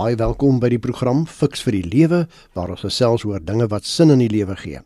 Baie 0.00 0.16
welkom 0.16 0.62
by 0.62 0.70
die 0.72 0.78
program 0.80 1.26
Fix 1.28 1.60
vir 1.60 1.74
die 1.76 1.88
Lewe 1.92 2.22
waar 2.56 2.70
ons 2.72 2.86
gesels 2.86 3.20
oor 3.28 3.42
dinge 3.44 3.66
wat 3.68 3.84
sin 3.84 4.08
in 4.14 4.22
die 4.22 4.30
lewe 4.32 4.54
gee. 4.56 4.78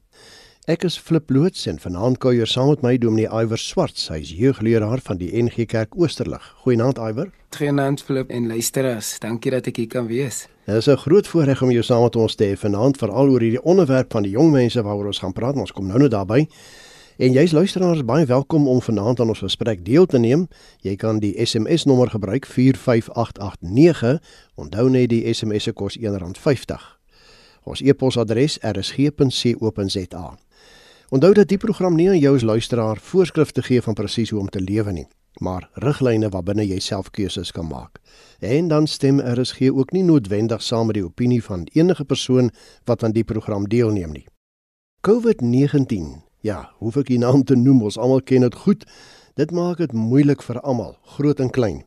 Ek 0.66 0.82
is 0.88 0.96
Flip 0.98 1.30
Loots 1.30 1.68
en 1.70 1.78
vanaand 1.78 2.18
kuier 2.24 2.50
saam 2.50 2.72
met 2.72 2.82
my 2.82 2.96
Dominee 2.98 3.28
Iwer 3.30 3.60
Swarts, 3.62 4.08
hy 4.10 4.18
is 4.24 4.32
jeugleraar 4.34 5.04
van 5.06 5.20
die 5.20 5.28
NG 5.38 5.68
Kerk 5.70 5.94
Oosterlig. 5.94 6.42
Goeienaand 6.64 6.98
Iwer. 6.98 7.30
Goeienaand 7.54 8.02
Flip 8.02 8.32
en 8.34 8.48
luisteraars. 8.50 9.12
Dankie 9.22 9.54
dat 9.54 9.70
ek 9.70 9.78
hier 9.84 9.92
kan 9.92 10.10
wees. 10.10 10.48
Dit 10.66 10.82
is 10.82 10.88
'n 10.90 10.98
groot 11.04 11.28
voorreg 11.30 11.62
om 11.62 11.70
jou 11.70 11.84
saam 11.84 12.02
met 12.02 12.16
ons 12.16 12.34
te 12.34 12.44
hê 12.50 12.58
vanaand 12.58 12.98
veral 12.98 13.30
oor 13.30 13.40
hierdie 13.40 13.62
onderwerp 13.62 14.10
van 14.10 14.22
die 14.22 14.34
jong 14.34 14.50
mense 14.50 14.82
waaroor 14.82 15.12
ons 15.14 15.22
gaan 15.22 15.32
praat. 15.32 15.54
Ons 15.54 15.72
kom 15.72 15.86
nou 15.86 15.98
net 15.98 16.10
daarby. 16.10 16.48
En 17.16 17.30
jy's 17.32 17.52
luisteraars 17.52 18.04
baie 18.04 18.26
welkom 18.26 18.68
om 18.68 18.80
vanaand 18.82 19.20
aan 19.20 19.28
ons 19.28 19.38
gesprek 19.38 19.84
deel 19.84 20.06
te 20.06 20.18
neem. 20.18 20.48
Jy 20.82 20.96
kan 20.98 21.20
die 21.22 21.46
SMS 21.46 21.84
nommer 21.84 22.10
gebruik 22.10 22.46
45889. 22.46 24.18
Onthou 24.54 24.88
net 24.90 25.12
die 25.12 25.34
SMS 25.34 25.68
se 25.68 25.72
kos 25.72 25.98
R1.50. 25.98 26.82
Ons 27.62 27.84
e-posadres 27.86 28.58
rsg.co.za. 28.58 30.24
Onthou 31.14 31.32
dat 31.38 31.48
die 31.48 31.58
program 31.58 31.94
nie 31.94 32.08
aan 32.10 32.18
jou 32.18 32.34
as 32.34 32.42
luisteraar 32.42 32.98
voorskrifte 32.98 33.62
gee 33.62 33.82
van 33.82 33.94
presies 33.94 34.34
hoe 34.34 34.40
om 34.40 34.50
te 34.50 34.60
lewe 34.60 34.92
nie, 34.92 35.06
maar 35.38 35.70
riglyne 35.74 36.28
waarbinne 36.34 36.66
jy 36.66 36.80
self 36.82 37.14
keuses 37.14 37.54
kan 37.54 37.70
maak. 37.70 38.02
En 38.42 38.68
dan 38.68 38.90
stem 38.90 39.22
RSG 39.22 39.70
ook 39.70 39.94
nie 39.94 40.02
noodwendig 40.02 40.62
saam 40.62 40.90
met 40.90 40.98
die 40.98 41.06
opinie 41.06 41.42
van 41.44 41.68
enige 41.78 42.04
persoon 42.04 42.50
wat 42.84 43.04
aan 43.04 43.14
die 43.14 43.24
program 43.24 43.68
deelneem 43.70 44.18
nie. 44.18 44.26
COVID-19 45.06 46.23
Ja, 46.44 46.74
hoef 46.76 46.98
ek 47.00 47.08
die 47.08 47.16
naam 47.16 47.40
te 47.48 47.56
noem, 47.56 47.78
ons 47.88 47.96
almal 47.96 48.20
ken 48.20 48.42
dit 48.44 48.56
goed. 48.66 48.82
Dit 49.40 49.52
maak 49.56 49.78
dit 49.80 49.92
moeilik 49.96 50.42
vir 50.44 50.58
almal, 50.60 50.92
groot 51.16 51.38
en 51.40 51.48
klein. 51.48 51.78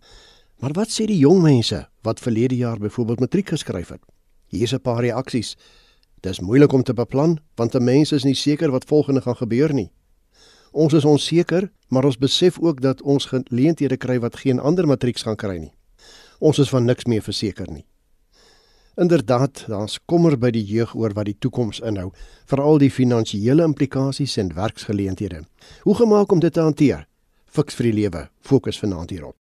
Maar 0.57 0.73
wat 0.73 0.89
sê 0.89 1.05
die 1.05 1.19
jong 1.19 1.43
mense 1.43 1.83
wat 2.01 2.23
verlede 2.23 2.57
jaar 2.57 2.81
byvoorbeeld 2.81 3.21
matriek 3.21 3.51
geskryf 3.53 3.91
het? 3.93 4.01
Hier 4.49 4.63
is 4.65 4.73
'n 4.73 4.81
paar 4.81 5.03
reaksies. 5.05 5.55
Dis 6.21 6.39
moeilik 6.39 6.73
om 6.73 6.83
te 6.83 6.93
beplan 6.93 7.37
want 7.55 7.75
'n 7.75 7.83
mens 7.83 8.11
is 8.11 8.23
nie 8.23 8.33
seker 8.33 8.71
wat 8.71 8.85
volgende 8.85 9.21
gaan 9.21 9.37
gebeur 9.37 9.73
nie. 9.73 9.91
Ons 10.71 10.93
is 10.93 11.05
onseker, 11.05 11.71
maar 11.87 12.05
ons 12.05 12.17
besef 12.17 12.59
ook 12.59 12.81
dat 12.81 13.01
ons 13.01 13.25
geleenthede 13.25 13.97
kry 13.97 14.19
wat 14.19 14.35
geen 14.35 14.59
ander 14.59 14.87
matrieks 14.87 15.21
gaan 15.21 15.35
kry 15.35 15.57
nie. 15.57 15.73
Ons 16.39 16.59
is 16.59 16.69
van 16.69 16.85
niks 16.85 17.05
meer 17.05 17.21
verseker 17.21 17.71
nie. 17.71 17.85
Inderdaad, 18.97 19.65
daar's 19.69 19.99
kommer 20.09 20.33
by 20.41 20.49
die 20.55 20.63
jeug 20.65 20.95
oor 20.97 21.13
wat 21.13 21.27
die 21.29 21.35
toekoms 21.37 21.83
inhou, 21.85 22.07
veral 22.49 22.79
die 22.81 22.89
finansiële 22.89 23.61
implikasies 23.69 24.39
en 24.41 24.49
werksgeleenthede. 24.57 25.43
Hoe 25.85 25.95
gemaak 25.99 26.31
om 26.33 26.41
dit 26.41 26.53
te 26.53 26.63
hanteer? 26.65 27.03
Fiks 27.45 27.77
vir 27.77 27.91
die 27.91 27.97
lewe, 27.99 28.23
fokus 28.41 28.81
vanaand 28.81 29.13
hierop. 29.13 29.35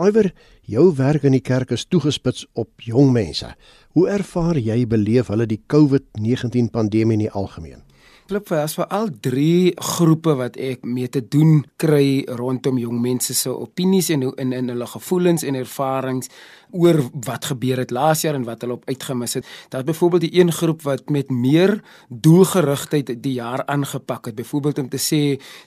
Iwer, 0.00 0.30
jou 0.64 0.86
werk 0.96 1.26
in 1.28 1.36
die 1.36 1.44
kerk 1.44 1.74
is 1.76 1.84
toegespits 1.84 2.46
op 2.56 2.84
jong 2.88 3.12
mense. 3.12 3.52
Hoe 3.92 4.08
ervaar 4.08 4.56
jy 4.56 4.86
beleef 4.88 5.28
hulle 5.28 5.44
die 5.48 5.60
COVID-19 5.72 6.72
pandemie 6.72 7.20
in 7.20 7.26
die 7.26 7.32
algemeen? 7.32 7.84
Flip 8.26 8.42
vir 8.48 8.58
as 8.58 8.72
vir 8.74 8.88
al 8.90 9.12
drie 9.22 9.70
groepe 9.78 10.32
wat 10.34 10.56
ek 10.58 10.82
mee 10.82 11.06
te 11.06 11.20
doen 11.22 11.60
kry 11.78 12.24
rondom 12.40 12.80
jong 12.82 12.98
mense 12.98 13.36
se 13.38 13.52
opinies 13.52 14.08
en 14.10 14.24
in 14.42 14.50
in 14.56 14.72
hulle 14.72 14.88
gevoelens 14.90 15.44
en 15.46 15.54
ervarings 15.54 16.32
oor 16.70 17.00
wat 17.26 17.44
gebeur 17.52 17.82
het 17.82 17.90
laas 17.94 18.22
jaar 18.24 18.34
en 18.38 18.46
wat 18.46 18.64
hulle 18.64 18.76
op 18.78 18.86
uitgemis 18.88 19.38
het. 19.38 19.46
Daar's 19.68 19.86
byvoorbeeld 19.88 20.26
die 20.26 20.40
een 20.40 20.52
groep 20.52 20.82
wat 20.82 21.08
met 21.10 21.30
meer 21.30 21.80
doelgerigtheid 22.08 23.12
die 23.22 23.32
jaar 23.32 23.64
aangepak 23.66 24.26
het. 24.26 24.34
Byvoorbeeld 24.34 24.78
om 24.78 24.88
te 24.88 25.00
sê 25.00 25.20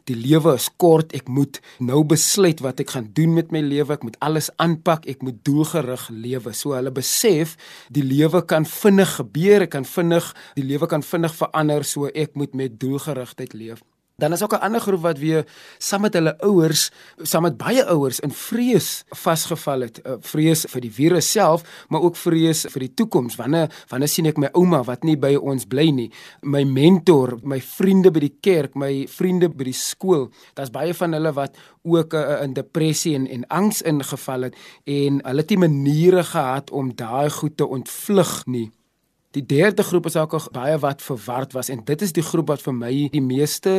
die 0.09 0.17
lewe 0.17 0.53
is 0.53 0.69
kort, 0.78 1.14
ek 1.14 1.28
moet 1.28 1.61
nou 1.80 2.03
besluit 2.03 2.59
wat 2.66 2.80
ek 2.80 2.95
gaan 2.95 3.09
doen 3.14 3.33
met 3.33 3.52
my 3.52 3.61
lewe. 3.66 3.94
Ek 3.94 4.03
moet 4.03 4.19
alles 4.19 4.50
aanpak, 4.58 5.08
ek 5.09 5.23
moet 5.25 5.44
doelgerig 5.44 6.09
lewe. 6.09 6.53
So 6.53 6.75
hulle 6.78 6.91
besef 6.91 7.56
die 7.89 8.03
lewe 8.06 8.44
kan 8.45 8.66
vinnig 8.66 9.16
gebeur, 9.19 9.67
ek 9.67 9.75
kan 9.78 9.88
vinnig 9.88 10.34
die 10.56 10.66
lewe 10.66 10.89
kan 10.89 11.06
vinnig 11.06 11.36
verander, 11.36 11.86
so 11.86 12.09
ek 12.09 12.36
moet 12.39 12.53
met 12.58 12.80
doelgerigtheid 12.80 13.53
leef. 13.53 13.84
Dan 14.20 14.34
is 14.34 14.44
ook 14.44 14.53
'n 14.53 14.62
ander 14.62 14.81
groep 14.81 15.02
wat 15.02 15.17
weer 15.17 15.46
saam 15.78 16.02
met 16.02 16.13
hulle 16.13 16.38
ouers, 16.40 16.91
saam 17.22 17.41
met 17.41 17.57
baie 17.57 17.85
ouers 17.85 18.19
in 18.19 18.31
vrees 18.31 19.03
vasgevall 19.09 19.81
het. 19.81 20.00
Uh, 20.06 20.13
vrees 20.19 20.66
vir 20.69 20.81
die 20.81 20.91
virus 20.91 21.31
self, 21.31 21.85
maar 21.88 22.02
ook 22.02 22.16
vrees 22.16 22.66
vir 22.69 22.79
die 22.79 22.94
toekoms. 22.94 23.35
Wanneer 23.35 23.85
wanneer 23.88 24.08
sien 24.08 24.25
ek 24.25 24.38
my 24.38 24.50
ouma 24.53 24.84
wat 24.84 25.03
nie 25.03 25.18
by 25.18 25.35
ons 25.35 25.66
bly 25.66 25.90
nie, 25.91 26.12
my 26.41 26.63
mentor, 26.63 27.38
my 27.44 27.62
vriende 27.62 28.12
by 28.12 28.19
die 28.19 28.38
kerk, 28.41 28.75
my 28.75 29.08
vriende 29.08 29.50
by 29.50 29.63
die 29.63 29.74
skool. 29.74 30.29
Daar's 30.53 30.72
baie 30.72 30.94
van 30.94 31.13
hulle 31.13 31.34
wat 31.34 31.58
ook 31.84 32.13
uh, 32.13 32.41
in 32.44 32.53
depressie 32.53 33.16
en 33.16 33.28
en 33.28 33.47
angs 33.47 33.81
ingeval 33.81 34.41
het 34.41 34.56
en 34.84 35.22
hulle 35.25 35.41
het 35.41 35.50
nie 35.50 35.58
maniere 35.58 36.24
gehad 36.24 36.72
om 36.72 36.96
daai 36.96 37.29
goed 37.29 37.58
te 37.58 37.68
ontvlug 37.68 38.46
nie. 38.46 38.69
Die 39.38 39.44
derde 39.45 39.84
groep 39.85 40.07
is 40.09 40.16
ook 40.17 40.34
baie 40.56 40.78
wat 40.81 41.03
verward 41.06 41.51
was 41.53 41.67
en 41.69 41.84
dit 41.85 42.01
is 42.01 42.16
die 42.17 42.23
groep 42.25 42.47
wat 42.50 42.63
vir 42.66 42.73
my 42.73 42.94
die 43.13 43.22
meeste 43.22 43.73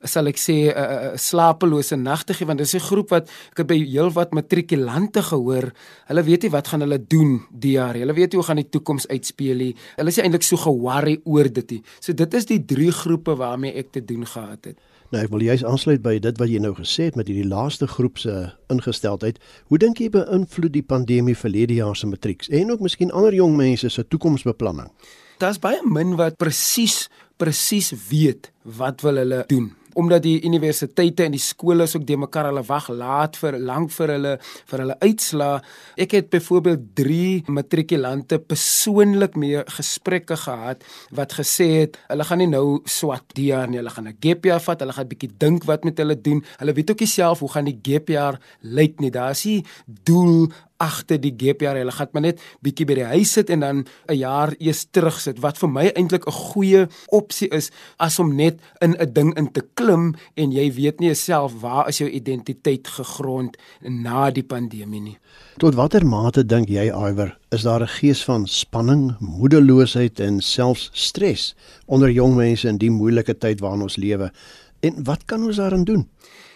sal 0.00 0.30
ek 0.30 0.40
sê 0.40 0.54
'n 0.64 0.72
uh, 0.72 0.84
uh, 1.10 1.10
slapelose 1.20 1.96
nagte 2.00 2.32
gee 2.32 2.48
want 2.48 2.58
dis 2.58 2.72
'n 2.74 2.80
groep 2.80 3.10
wat 3.12 3.28
ek 3.52 3.58
het 3.58 3.66
by 3.66 3.76
heelwat 3.84 4.32
matrikulante 4.32 5.20
gehoor. 5.22 5.72
Hulle 6.08 6.22
weet 6.22 6.42
nie 6.42 6.50
wat 6.56 6.68
gaan 6.68 6.80
hulle 6.80 6.98
doen 6.98 7.44
die 7.52 7.76
jaar. 7.76 7.94
Hulle 7.94 8.14
weet 8.14 8.32
nie 8.32 8.40
hoe 8.40 8.48
gaan 8.48 8.62
die 8.62 8.70
toekoms 8.70 9.06
uitspeel 9.08 9.56
nie. 9.56 9.74
Hulle 9.96 10.08
is 10.08 10.18
eintlik 10.18 10.42
so 10.42 10.56
ge-worry 10.56 11.20
oor 11.24 11.52
dit 11.52 11.70
nie. 11.70 11.82
So 12.00 12.14
dit 12.14 12.34
is 12.34 12.46
die 12.46 12.64
drie 12.64 12.92
groepe 12.92 13.36
waarmee 13.36 13.76
ek 13.76 13.92
te 13.92 14.00
doen 14.00 14.24
gehad 14.24 14.64
het. 14.64 14.78
Nou 15.14 15.22
ek 15.22 15.30
wil 15.30 15.44
juist 15.46 15.62
aansluit 15.62 16.00
by 16.02 16.16
dit 16.18 16.38
wat 16.42 16.50
jy 16.50 16.58
nou 16.58 16.72
gesê 16.74 17.04
het 17.06 17.14
met 17.14 17.28
hierdie 17.30 17.46
laaste 17.46 17.86
groep 17.86 18.16
se 18.18 18.32
ingesteldheid. 18.72 19.36
Hoe 19.70 19.78
dink 19.78 20.00
jy 20.02 20.08
beïnvloed 20.10 20.72
die 20.74 20.82
pandemie 20.82 21.36
verlede 21.38 21.76
jaar 21.76 21.94
se 21.94 22.08
matrieks 22.10 22.50
en 22.50 22.72
ook 22.74 22.82
miskien 22.82 23.14
ander 23.14 23.36
jong 23.36 23.54
mense 23.54 23.92
se 23.94 24.02
toekomsbeplanning? 24.10 24.90
Daar's 25.38 25.60
baie 25.62 25.78
min 25.86 26.16
wat 26.18 26.34
presies 26.42 27.04
presies 27.38 27.92
weet 28.10 28.50
wat 28.66 29.06
wil 29.06 29.22
hulle 29.22 29.44
doen 29.46 29.70
omdat 29.94 30.22
die 30.22 30.38
universiteite 30.44 31.24
en 31.24 31.34
die 31.34 31.42
skole 31.42 31.86
ook 31.86 32.06
de 32.06 32.16
mekaar 32.16 32.50
hulle 32.50 32.64
wag 32.66 32.88
laat 32.88 33.36
vir 33.40 33.58
lank 33.58 33.90
vir 33.94 34.14
hulle 34.16 34.34
vir 34.42 34.82
hulle 34.82 34.96
uitslaa. 35.00 35.60
Ek 35.96 36.16
het 36.16 36.30
byvoorbeeld 36.30 36.86
3 36.98 37.44
matrikulante 37.48 38.38
persoonlik 38.38 39.36
mee 39.36 39.62
gesprekke 39.76 40.36
gehad 40.36 40.84
wat 41.14 41.36
gesê 41.38 41.68
het 41.84 41.98
hulle 42.08 42.24
gaan 42.24 42.42
nie 42.42 42.50
nou 42.50 42.80
swat 42.84 43.24
die 43.38 43.50
jaar 43.52 43.68
nie, 43.68 43.78
hulle 43.78 43.90
gaan 43.90 44.08
'n 44.08 44.18
gap 44.20 44.44
jaar 44.44 44.60
vat, 44.60 44.80
hulle 44.80 44.92
gaan 44.92 45.08
bietjie 45.08 45.32
dink 45.38 45.64
wat 45.64 45.84
met 45.84 45.98
hulle 45.98 46.20
doen. 46.20 46.44
Hulle 46.58 46.72
weet 46.72 46.90
ook 46.90 47.00
nie 47.00 47.08
self 47.08 47.40
hoe 47.40 47.48
gaan 47.48 47.64
die 47.64 47.80
gap 47.82 48.08
jaar 48.08 48.40
lyk 48.60 49.00
nie. 49.00 49.10
Daar's 49.10 49.44
nie 49.44 49.64
doel 49.86 50.50
agter 50.76 51.20
die 51.20 51.34
gap 51.36 51.60
jaar. 51.60 51.76
Hulle 51.76 51.92
gaan 51.92 52.08
maar 52.12 52.22
net 52.22 52.42
bietjie 52.64 52.86
by 52.86 52.94
die 52.98 53.08
huis 53.14 53.32
sit 53.32 53.50
en 53.50 53.60
dan 53.60 53.84
'n 54.08 54.16
jaar 54.16 54.54
eers 54.58 54.86
terug 54.90 55.20
sit 55.20 55.40
wat 55.40 55.58
vir 55.58 55.68
my 55.68 55.86
eintlik 55.94 56.26
'n 56.26 56.32
goeie 56.32 56.88
opsie 57.08 57.48
is 57.48 57.70
as 57.98 58.18
om 58.18 58.34
net 58.36 58.60
in 58.80 58.96
'n 58.98 59.12
ding 59.12 59.34
in 59.38 59.52
te 59.52 59.62
klim 59.74 60.14
en 60.36 60.52
jy 60.52 60.72
weet 60.72 61.00
nie 61.00 61.08
jouself 61.08 61.52
waar 61.60 61.88
is 61.88 61.98
jou 61.98 62.08
identiteit 62.08 62.88
gegrond 62.88 63.56
na 63.80 64.30
die 64.30 64.42
pandemie 64.42 65.00
nie. 65.00 65.18
Tot 65.58 65.74
watter 65.74 66.06
mate 66.06 66.44
dink 66.46 66.68
jy 66.68 66.90
Iwer 66.90 67.38
is 67.50 67.62
daar 67.62 67.82
'n 67.82 67.88
gees 67.88 68.24
van 68.24 68.46
spanning, 68.46 69.14
moedeloosheid 69.20 70.20
en 70.20 70.40
selfs 70.40 70.90
stres 70.92 71.54
onder 71.86 72.10
jong 72.10 72.34
mense 72.36 72.68
in 72.68 72.78
die 72.78 72.90
moeilike 72.90 73.38
tyd 73.38 73.60
waarin 73.60 73.82
ons 73.82 73.96
lewe? 73.96 74.32
En 74.80 75.04
wat 75.04 75.24
kan 75.24 75.44
ons 75.44 75.56
daaraan 75.56 75.84
doen? 75.84 76.08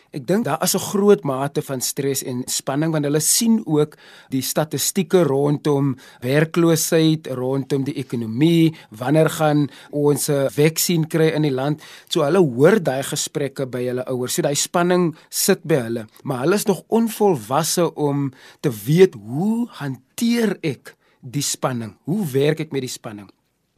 Ek 0.09 0.25
dink 0.25 0.47
daar 0.47 0.63
is 0.65 0.73
'n 0.75 0.81
groot 0.81 1.23
mate 1.23 1.61
van 1.63 1.81
stres 1.81 2.23
en 2.25 2.43
spanning 2.47 2.93
want 2.93 3.05
hulle 3.05 3.21
sien 3.21 3.61
ook 3.67 3.97
die 4.31 4.41
statistieke 4.41 5.23
rondom 5.23 5.97
werkloosheid, 6.21 7.27
rondom 7.27 7.85
die 7.85 7.95
ekonomie, 7.95 8.75
wanneer 8.91 9.29
gaan 9.29 9.69
ons 9.91 10.29
'n 10.31 10.49
vaksin 10.49 11.07
kry 11.09 11.29
in 11.37 11.43
die 11.43 11.53
land. 11.53 11.83
So 12.09 12.23
hulle 12.23 12.41
hoor 12.41 12.81
daai 12.81 13.03
gesprekke 13.03 13.67
by 13.67 13.85
hulle 13.85 14.05
ouers. 14.09 14.35
So 14.35 14.43
daai 14.43 14.55
spanning 14.55 15.15
sit 15.29 15.61
by 15.65 15.75
hulle, 15.75 16.07
maar 16.23 16.41
hulle 16.41 16.55
is 16.55 16.67
nog 16.67 16.83
onvolwasse 16.89 17.95
om 17.95 18.33
te 18.61 18.71
weet 18.71 19.15
hoe 19.15 19.69
hanteer 19.69 20.57
ek 20.63 20.97
die 21.21 21.43
spanning? 21.43 21.97
Hoe 22.05 22.25
werk 22.33 22.61
ek 22.61 22.73
met 22.73 22.81
die 22.81 22.89
spanning? 22.89 23.29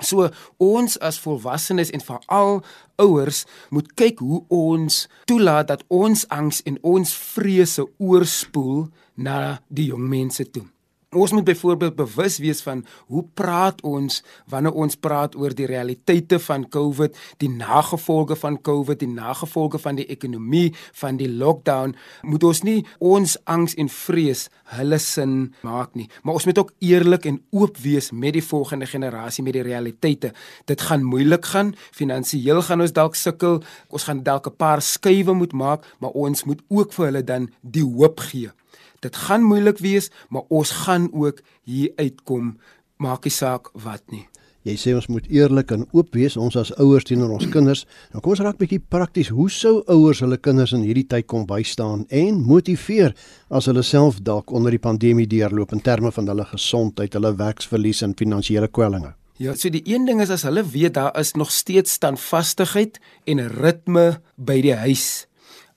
So 0.00 0.30
ons 0.58 0.96
as 1.04 1.20
volwassenes 1.20 1.92
en 1.94 2.04
veral 2.04 2.60
ouers 3.00 3.44
moet 3.70 3.92
kyk 4.00 4.20
hoe 4.24 4.42
ons 4.48 5.06
toelaat 5.30 5.70
dat 5.72 5.84
ons 5.88 6.26
angs 6.28 6.62
en 6.68 6.78
ons 6.82 7.14
vrese 7.34 7.86
oorspoel 7.98 8.88
na 9.16 9.60
die 9.68 9.90
jong 9.92 10.08
mense 10.08 10.44
toe. 10.50 10.66
Ons 11.10 11.32
moet 11.32 11.44
byvoorbeeld 11.44 11.96
bewus 11.96 12.38
wees 12.38 12.60
van 12.62 12.84
hoe 13.06 13.24
praat 13.34 13.80
ons 13.82 14.20
wanneer 14.46 14.76
ons 14.78 14.94
praat 14.94 15.32
oor 15.34 15.50
die 15.58 15.66
realiteite 15.66 16.38
van 16.38 16.68
COVID, 16.70 17.16
die 17.42 17.48
nagevolge 17.50 18.36
van 18.38 18.60
COVID, 18.62 19.00
die 19.00 19.10
nagevolge 19.10 19.80
van 19.82 19.98
die 19.98 20.06
ekonomie, 20.06 20.68
van 21.00 21.18
die 21.18 21.26
lockdown, 21.26 21.96
moet 22.22 22.46
ons 22.46 22.62
nie 22.62 22.84
ons 23.02 23.34
angs 23.50 23.74
en 23.74 23.90
vrees 23.90 24.44
hulle 24.76 25.00
sin 25.02 25.34
maak 25.66 25.98
nie, 25.98 26.06
maar 26.22 26.38
ons 26.38 26.46
moet 26.46 26.62
ook 26.62 26.70
eerlik 26.78 27.26
en 27.26 27.42
oop 27.58 27.82
wees 27.82 28.12
met 28.14 28.38
die 28.38 28.46
volgende 28.46 28.86
generasie 28.86 29.42
met 29.42 29.58
die 29.58 29.66
realiteite. 29.66 30.30
Dit 30.70 30.86
gaan 30.86 31.02
moeilik 31.02 31.50
gaan, 31.56 31.74
finansiëel 31.90 32.62
gaan 32.70 32.86
ons 32.86 32.94
dalk 32.94 33.18
sukkel, 33.18 33.64
ons 33.90 34.06
gaan 34.06 34.22
dalk 34.22 34.46
'n 34.46 34.56
paar 34.62 34.78
skuwe 34.78 35.34
moet 35.34 35.52
maak, 35.52 35.82
maar 35.98 36.14
ons 36.14 36.44
moet 36.44 36.62
ook 36.68 36.92
vir 36.92 37.06
hulle 37.06 37.24
dan 37.24 37.50
die 37.62 37.84
hoop 37.84 38.20
gee 38.30 38.54
Dit 39.00 39.16
gaan 39.16 39.42
moeilik 39.42 39.78
wees, 39.78 40.10
maar 40.28 40.42
ons 40.48 40.70
gaan 40.84 41.08
ook 41.12 41.40
hier 41.64 41.92
uitkom 41.96 42.58
maak 43.00 43.24
nie 43.24 43.32
saak 43.32 43.70
wat 43.72 44.02
nie. 44.12 44.26
Jy 44.68 44.74
sê 44.76 44.92
ons 44.92 45.06
moet 45.08 45.24
eerlik 45.32 45.70
en 45.72 45.86
oop 45.96 46.12
wees 46.12 46.34
ons 46.36 46.56
as 46.60 46.68
ouers 46.76 47.06
teenoor 47.08 47.30
ons 47.38 47.46
kinders. 47.48 47.86
Nou 48.12 48.20
kom 48.20 48.34
ons 48.34 48.42
raak 48.44 48.58
bietjie 48.60 48.82
prakties. 48.92 49.30
Hoe 49.32 49.48
sou 49.48 49.78
ouers 49.88 50.20
hulle 50.20 50.36
kinders 50.36 50.74
in 50.76 50.82
hierdie 50.84 51.06
tyd 51.08 51.24
kom 51.32 51.46
bystaan 51.48 52.02
en 52.12 52.42
motiveer 52.44 53.14
as 53.48 53.70
hulle 53.70 53.80
self 53.86 54.18
dalk 54.26 54.52
onder 54.52 54.76
die 54.76 54.82
pandemie 54.82 55.24
deurloop 55.30 55.72
in 55.72 55.80
terme 55.80 56.12
van 56.12 56.28
hulle 56.28 56.44
gesondheid, 56.50 57.16
hulle 57.16 57.32
werksverlies 57.40 58.04
en 58.04 58.12
finansiële 58.18 58.68
kwellinge? 58.68 59.14
Ja, 59.40 59.54
so 59.56 59.72
die 59.72 59.80
een 59.88 60.04
ding 60.04 60.20
is 60.20 60.28
as 60.28 60.44
hulle 60.44 60.66
weet 60.68 60.98
daar 60.98 61.16
is 61.16 61.32
nog 61.40 61.48
steeds 61.56 61.96
standvastigheid 61.96 63.00
en 63.24 63.40
'n 63.40 63.48
ritme 63.48 64.20
by 64.36 64.60
die 64.60 64.76
huis. 64.76 65.26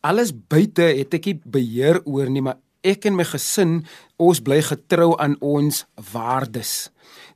Alles 0.04 0.34
buite 0.36 0.84
het 0.84 1.14
ek 1.14 1.26
nie 1.26 1.40
beheer 1.46 2.02
oor 2.04 2.30
nie, 2.30 2.42
maar 2.42 2.60
ek 2.83 3.07
en 3.09 3.15
my 3.18 3.25
gesin, 3.27 3.81
ons 4.21 4.42
bly 4.42 4.62
getrou 4.62 5.13
aan 5.19 5.36
ons 5.42 5.86
waardes. 6.13 6.92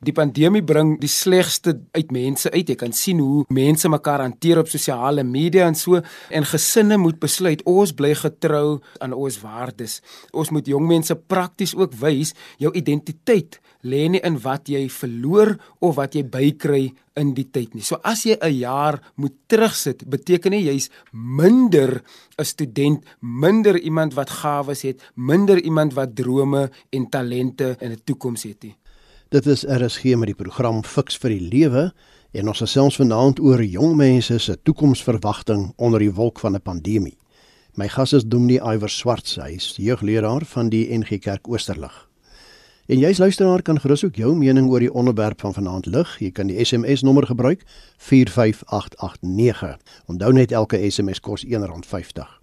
Die 0.05 0.13
pandemie 0.13 0.61
bring 0.65 0.95
die 1.01 1.09
slegste 1.09 1.73
uit 1.97 2.11
mense 2.13 2.51
uit. 2.53 2.69
Jy 2.69 2.77
kan 2.77 2.93
sien 2.93 3.21
hoe 3.23 3.45
mense 3.53 3.89
mekaar 3.89 4.21
hanteer 4.21 4.61
op 4.61 4.69
sosiale 4.69 5.25
media 5.25 5.67
en 5.67 5.77
so 5.77 6.01
en 6.29 6.49
gesinne 6.51 6.99
moet 7.01 7.19
besluit 7.21 7.63
ons 7.65 7.93
bly 7.97 8.13
getrou 8.17 8.79
aan 9.01 9.15
ons 9.17 9.39
waardes. 9.41 9.99
Ons 10.33 10.53
moet 10.53 10.69
jong 10.69 10.85
mense 10.89 11.15
prakties 11.27 11.75
ook 11.77 11.97
wys 11.97 12.35
jou 12.61 12.73
identiteit 12.77 13.59
lê 13.87 14.07
nie 14.09 14.21
in 14.25 14.37
wat 14.41 14.69
jy 14.69 14.87
verloor 14.91 15.55
of 15.85 15.97
wat 15.97 16.15
jy 16.17 16.23
bykry 16.27 16.83
in 17.17 17.33
die 17.37 17.47
tyd 17.49 17.73
nie. 17.73 17.81
So 17.81 17.97
as 18.03 18.25
jy 18.25 18.37
'n 18.37 18.53
jaar 18.53 19.01
moet 19.15 19.33
terugsit, 19.47 20.05
beteken 20.05 20.51
nie 20.51 20.65
jy's 20.69 20.89
minder 21.11 22.03
'n 22.37 22.45
student, 22.45 23.05
minder 23.21 23.77
iemand 23.77 24.13
wat 24.13 24.29
gawes 24.29 24.81
het, 24.81 25.01
minder 25.15 25.57
iemand 25.59 25.93
wat 25.93 26.15
drome 26.15 26.66
en 26.89 27.09
talente 27.09 27.75
in 27.79 27.91
'n 27.91 28.01
toekoms 28.03 28.43
het 28.43 28.63
nie. 28.63 28.75
Dit 29.29 29.45
is 29.45 29.63
RSG 29.63 30.15
met 30.15 30.27
die 30.27 30.35
program 30.35 30.83
Fix 30.83 31.17
vir 31.17 31.29
die 31.29 31.41
Lewe 31.49 31.93
en 32.31 32.47
ons 32.47 32.59
gesels 32.59 32.95
vanaand 32.95 33.39
oor 33.39 33.63
jong 33.63 33.95
mense 33.95 34.37
se 34.39 34.57
toekomsverwagting 34.63 35.73
onder 35.75 35.99
die 35.99 36.13
wolk 36.13 36.39
van 36.39 36.55
'n 36.55 36.61
pandemie. 36.61 37.17
My 37.75 37.87
gas 37.87 38.13
is 38.13 38.23
Dominee 38.25 38.59
Iwer 38.59 38.89
Swart, 38.89 39.35
hy 39.35 39.51
is 39.55 39.75
jeugleraar 39.77 40.45
van 40.45 40.69
die 40.69 40.97
NG 40.97 41.19
Kerk 41.19 41.47
Oosterlig. 41.47 42.07
En 42.87 42.99
jy's 42.99 43.17
luisteraar 43.17 43.61
kan 43.61 43.79
gerus 43.79 44.05
ook 44.05 44.15
jou 44.15 44.35
mening 44.35 44.69
oor 44.69 44.79
die 44.79 44.93
onderwerp 44.93 45.41
van 45.41 45.53
vanaand 45.53 45.85
lig. 45.85 46.19
Jy 46.19 46.31
kan 46.31 46.47
die 46.47 46.65
SMS 46.65 47.03
nommer 47.03 47.27
gebruik 47.27 47.65
45889. 47.97 49.77
Onthou 50.07 50.33
net 50.33 50.51
elke 50.51 50.79
SMS 50.89 51.19
kos 51.19 51.45
R1.50. 51.45 52.36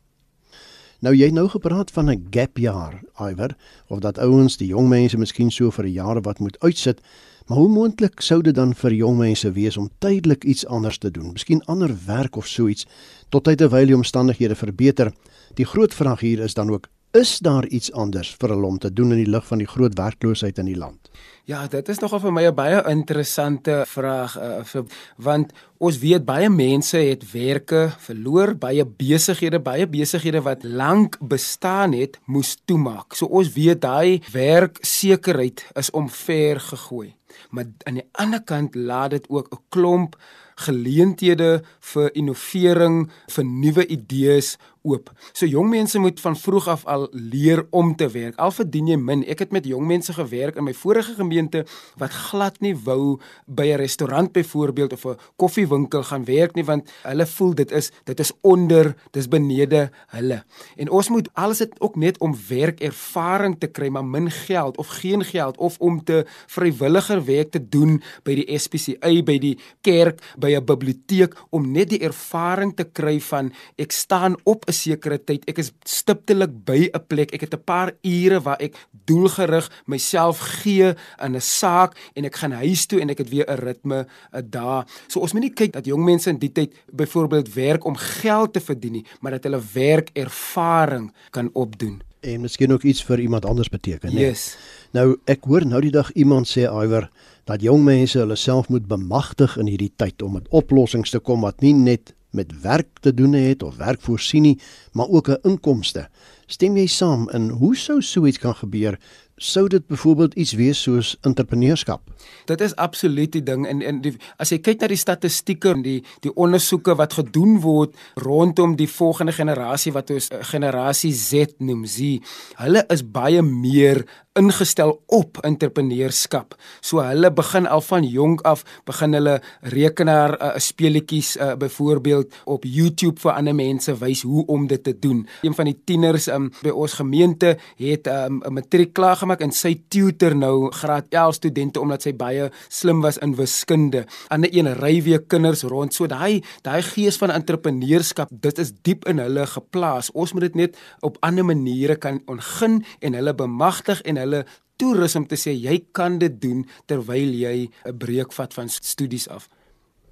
Nou 1.04 1.12
jy 1.12 1.26
het 1.28 1.36
nou 1.36 1.48
gepraat 1.52 1.90
van 1.92 2.10
'n 2.10 2.26
gap 2.30 2.56
jaar, 2.58 3.02
Iwer, 3.20 3.56
of 3.88 3.98
dat 3.98 4.18
ouens, 4.18 4.56
die 4.56 4.68
jong 4.68 4.88
mense 4.88 5.18
miskien 5.18 5.50
so 5.50 5.70
vir 5.70 5.84
'n 5.84 5.92
jaar 5.92 6.20
wat 6.22 6.38
moet 6.38 6.58
uitsit. 6.60 7.00
Maar 7.46 7.58
hoe 7.58 7.68
moontlik 7.68 8.20
sou 8.20 8.42
dit 8.42 8.54
dan 8.54 8.74
vir 8.74 8.92
jong 8.92 9.18
mense 9.18 9.52
wees 9.52 9.76
om 9.76 9.90
tydelik 9.98 10.44
iets 10.44 10.66
anders 10.66 10.98
te 10.98 11.10
doen? 11.10 11.32
Miskien 11.32 11.64
ander 11.64 11.96
werk 12.06 12.36
of 12.36 12.46
so 12.46 12.68
iets 12.68 12.86
tot 13.28 13.44
tyd 13.44 13.58
terwyl 13.58 13.86
die 13.86 13.96
omstandighede 13.96 14.54
verbeter. 14.54 15.12
Die 15.54 15.66
groot 15.66 15.94
vraag 15.94 16.20
hier 16.20 16.40
is 16.40 16.54
dan 16.54 16.70
ook 16.70 16.88
is 17.14 17.38
daar 17.38 17.66
iets 17.70 17.92
anders 17.94 18.32
vir 18.40 18.50
hulle 18.50 18.66
om 18.66 18.78
te 18.78 18.90
doen 18.92 19.12
in 19.14 19.20
die 19.22 19.30
lig 19.30 19.44
van 19.46 19.60
die 19.62 19.68
groot 19.70 19.94
werkloosheid 19.98 20.58
in 20.58 20.66
die 20.66 20.78
land? 20.78 21.10
Ja, 21.46 21.62
dit 21.70 21.88
is 21.92 22.00
nogal 22.02 22.20
vir 22.24 22.32
my 22.32 22.42
'n 22.48 22.54
baie 22.54 22.80
interessante 22.90 23.84
vraag 23.86 24.36
uh, 24.36 24.64
vir 24.64 24.84
want 25.16 25.52
ons 25.78 25.98
weet 25.98 26.24
baie 26.24 26.48
mense 26.50 26.96
het 26.96 27.22
werke 27.32 27.92
verloor, 27.98 28.54
baie 28.54 28.84
besighede, 28.84 29.60
baie 29.60 29.86
besighede 29.86 30.42
wat 30.42 30.64
lank 30.64 31.18
bestaan 31.20 31.92
het, 31.92 32.18
moes 32.26 32.56
toemaak. 32.64 33.14
So 33.14 33.26
ons 33.26 33.52
weet 33.52 33.80
daai 33.80 34.22
werksekerheid 34.32 35.64
is 35.74 35.90
omver 35.90 36.60
gegooi. 36.60 37.14
Maar 37.50 37.66
aan 37.86 37.94
die 37.94 38.08
ander 38.12 38.42
kant 38.42 38.74
laat 38.74 39.10
dit 39.10 39.28
ook 39.28 39.52
'n 39.52 39.62
klomp 39.68 40.16
geleenthede 40.56 41.62
vir 41.80 42.10
innovering, 42.14 43.10
vir 43.28 43.44
nuwe 43.44 43.86
idees 43.86 44.56
oop. 44.84 45.10
So 45.32 45.48
jong 45.48 45.70
mense 45.72 45.98
moet 45.98 46.20
van 46.20 46.36
vroeg 46.36 46.68
af 46.68 46.84
al 46.84 47.08
leer 47.12 47.64
om 47.70 47.94
te 47.96 48.08
werk. 48.12 48.36
Al 48.36 48.52
verdien 48.52 48.90
jy 48.92 48.98
min. 49.00 49.24
Ek 49.24 49.40
het 49.44 49.52
met 49.54 49.66
jong 49.68 49.86
mense 49.88 50.12
gewerk 50.12 50.58
in 50.60 50.66
my 50.68 50.74
vorige 50.76 51.16
gemeente 51.16 51.64
wat 52.00 52.12
glad 52.28 52.60
nie 52.60 52.74
wou 52.84 53.18
by 53.46 53.72
'n 53.72 53.80
restaurant 53.80 54.32
byvoorbeeld 54.32 54.92
of 54.92 55.04
'n 55.06 55.16
koffiewinkel 55.36 56.02
gaan 56.02 56.24
werk 56.24 56.54
nie 56.54 56.64
want 56.64 56.90
hulle 57.02 57.26
voel 57.26 57.54
dit 57.54 57.70
is 57.72 57.90
dit 58.04 58.20
is 58.20 58.32
onder, 58.40 58.94
dis 59.10 59.28
benede 59.28 59.90
hulle. 60.08 60.44
En 60.76 60.90
ons 60.90 61.08
moet 61.08 61.28
alles 61.32 61.58
dit 61.58 61.80
ook 61.80 61.96
net 61.96 62.18
om 62.18 62.36
werkervaring 62.48 63.56
te 63.58 63.66
kry, 63.66 63.88
maar 63.88 64.04
min 64.04 64.30
geld 64.30 64.76
of 64.76 64.86
geen 64.86 65.24
geld 65.24 65.56
of 65.56 65.78
om 65.78 66.04
te 66.04 66.26
vrywilliger 66.46 67.24
werk 67.24 67.50
te 67.50 67.68
doen 67.68 68.02
by 68.22 68.34
die 68.34 68.58
SPCA, 68.58 69.22
by 69.22 69.38
die 69.38 69.58
kerk, 69.80 70.20
by 70.36 70.54
'n 70.54 70.64
biblioteek 70.64 71.34
om 71.50 71.72
net 71.72 71.88
die 71.88 72.02
ervaring 72.02 72.76
te 72.76 72.84
kry 72.84 73.20
van 73.20 73.52
ek 73.76 73.92
staan 73.92 74.36
op 74.44 74.64
'n 74.68 74.73
sekere 74.74 75.18
tyd. 75.22 75.44
Ek 75.50 75.60
is 75.62 75.72
stiptelik 75.88 76.52
by 76.66 76.90
'n 76.90 77.06
plek. 77.08 77.34
Ek 77.34 77.46
het 77.46 77.54
'n 77.54 77.64
paar 77.64 77.92
ure 78.02 78.40
waar 78.40 78.60
ek 78.60 78.74
doelgerig 79.06 79.70
myself 79.86 80.38
gee 80.62 80.94
in 81.22 81.36
'n 81.36 81.40
saak 81.40 81.96
en 82.14 82.24
ek 82.24 82.36
gaan 82.36 82.52
huis 82.52 82.86
toe 82.86 83.00
en 83.00 83.10
ek 83.10 83.18
het 83.18 83.30
weer 83.30 83.46
'n 83.48 83.58
ritme 83.58 84.06
'n 84.32 84.50
dag. 84.50 84.86
So 85.08 85.20
ons 85.20 85.32
moet 85.32 85.42
nie 85.42 85.54
kyk 85.54 85.72
dat 85.72 85.86
jong 85.86 86.04
mense 86.04 86.30
in 86.30 86.38
die 86.38 86.52
tyd 86.52 86.74
byvoorbeeld 86.92 87.54
werk 87.54 87.84
om 87.84 87.96
geld 87.96 88.52
te 88.52 88.60
verdien 88.60 88.92
nie, 88.92 89.06
maar 89.20 89.32
dat 89.32 89.44
hulle 89.44 89.62
werk 89.72 90.10
ervaring 90.12 91.12
kan 91.30 91.50
opdoen. 91.52 92.02
En 92.20 92.40
miskien 92.40 92.72
ook 92.72 92.82
iets 92.82 93.04
vir 93.04 93.20
iemand 93.20 93.44
anders 93.44 93.68
beteken, 93.68 94.14
né? 94.14 94.20
Yes. 94.20 94.56
Nou 94.92 95.16
ek 95.24 95.44
hoor 95.44 95.66
nou 95.66 95.80
die 95.80 95.90
dag 95.90 96.12
iemand 96.12 96.48
sê 96.48 96.64
iwer 96.64 97.10
dat 97.44 97.62
jong 97.62 97.84
mense 97.84 98.18
hulle 98.18 98.36
self 98.36 98.68
moet 98.68 98.86
bemagtig 98.88 99.56
in 99.60 99.66
hierdie 99.66 99.92
tyd 99.96 100.22
om 100.22 100.32
met 100.38 100.48
oplossings 100.48 101.10
te 101.10 101.18
kom 101.18 101.44
wat 101.44 101.60
nie 101.60 101.74
net 101.74 102.14
met 102.34 102.60
werk 102.60 102.88
te 103.00 103.14
doen 103.14 103.32
het 103.32 103.62
of 103.62 103.76
werkvoorsiening, 103.76 104.60
maar 104.92 105.08
ook 105.08 105.28
'n 105.28 105.38
inkomste. 105.42 106.08
Stem 106.46 106.76
jy 106.76 106.86
saam 106.86 107.30
in 107.30 107.48
hoe 107.48 107.76
sou 107.76 108.02
so 108.02 108.26
iets 108.26 108.38
kan 108.38 108.54
gebeur? 108.54 108.98
Sou 109.36 109.68
dit 109.68 109.86
byvoorbeeld 109.86 110.34
iets 110.34 110.52
wees 110.52 110.82
soos 110.82 111.16
entrepreneurskap? 111.20 112.13
Dit 112.46 112.60
is 112.60 112.76
absoluut 112.76 113.32
die 113.32 113.42
ding 113.42 113.66
en 113.66 113.82
en 113.82 114.00
die, 114.04 114.14
as 114.38 114.52
jy 114.52 114.58
kyk 114.64 114.80
na 114.80 114.90
die 114.92 115.00
statistieke 115.00 115.72
en 115.74 115.84
die 115.84 116.00
die 116.24 116.32
ondersoeke 116.34 116.96
wat 116.98 117.16
gedoen 117.20 117.60
word 117.64 117.96
rondom 118.20 118.76
die 118.76 118.90
volgende 118.90 119.32
generasie 119.32 119.92
wat 119.92 120.10
ons 120.10 120.30
uh, 120.32 120.42
generasie 120.42 121.12
Z 121.12 121.58
noem, 121.58 121.86
Z, 121.86 122.20
hulle 122.60 122.84
is 122.92 123.04
baie 123.04 123.42
meer 123.42 124.04
ingestel 124.34 124.96
op 125.14 125.38
entrepreneurskap. 125.46 126.56
So 126.82 127.02
hulle 127.04 127.30
begin 127.34 127.68
al 127.70 127.82
van 127.86 128.06
jonk 128.06 128.42
af 128.48 128.64
begin 128.86 129.14
hulle 129.14 129.36
rekenaar 129.74 130.34
uh, 130.34 130.50
speletjies 130.58 131.36
uh, 131.36 131.52
byvoorbeeld 131.58 132.34
op 132.50 132.66
YouTube 132.66 133.20
vir 133.22 133.36
ander 133.36 133.54
mense 133.54 133.94
wys 134.00 134.24
hoe 134.26 134.44
om 134.50 134.66
dit 134.70 134.82
te 134.82 134.94
doen. 134.98 135.22
Een 135.46 135.54
van 135.54 135.70
die 135.70 135.76
tieners 135.86 136.26
um, 136.34 136.50
by 136.62 136.74
ons 136.74 136.98
gemeente 136.98 137.54
het 137.78 138.10
um, 138.10 138.42
'n 138.42 138.52
matriek 138.58 138.92
klaar 138.94 139.16
gemaak 139.16 139.40
en 139.40 139.52
sy 139.52 139.76
tutor 139.88 140.34
nou 140.36 140.70
graad 140.72 141.06
11 141.10 141.34
studente 141.34 141.80
omdat 141.80 142.02
sy 142.02 142.13
baie 142.14 142.50
slim 142.68 143.02
was 143.04 143.18
in 143.18 143.34
wiskunde. 143.36 144.04
Ander 144.28 144.50
een 144.52 144.72
ry 144.80 145.02
weer 145.02 145.22
kinders 145.22 145.62
rond. 145.62 145.94
So 145.94 146.06
daai 146.06 146.42
daai 146.62 146.82
gees 146.82 147.18
van 147.20 147.30
entrepreneurskap, 147.30 148.28
dit 148.30 148.58
is 148.58 148.72
diep 148.82 149.08
in 149.10 149.18
hulle 149.18 149.46
geplaas. 149.46 150.10
Ons 150.12 150.32
moet 150.32 150.48
dit 150.48 150.54
net 150.54 150.78
op 151.00 151.18
ander 151.20 151.44
maniere 151.44 151.96
kan 151.96 152.22
ongin 152.26 152.84
en 153.00 153.14
hulle 153.14 153.34
bemagtig 153.34 154.02
en 154.02 154.16
hulle 154.16 154.44
toerus 154.76 155.14
om 155.16 155.26
te 155.26 155.38
sê 155.38 155.54
jy 155.54 155.78
kan 155.92 156.18
dit 156.18 156.40
doen 156.40 156.64
terwyl 156.86 157.34
jy 157.34 157.70
'n 157.86 157.98
breek 157.98 158.32
vat 158.32 158.54
van 158.54 158.68
studies 158.68 159.28
af. 159.28 159.48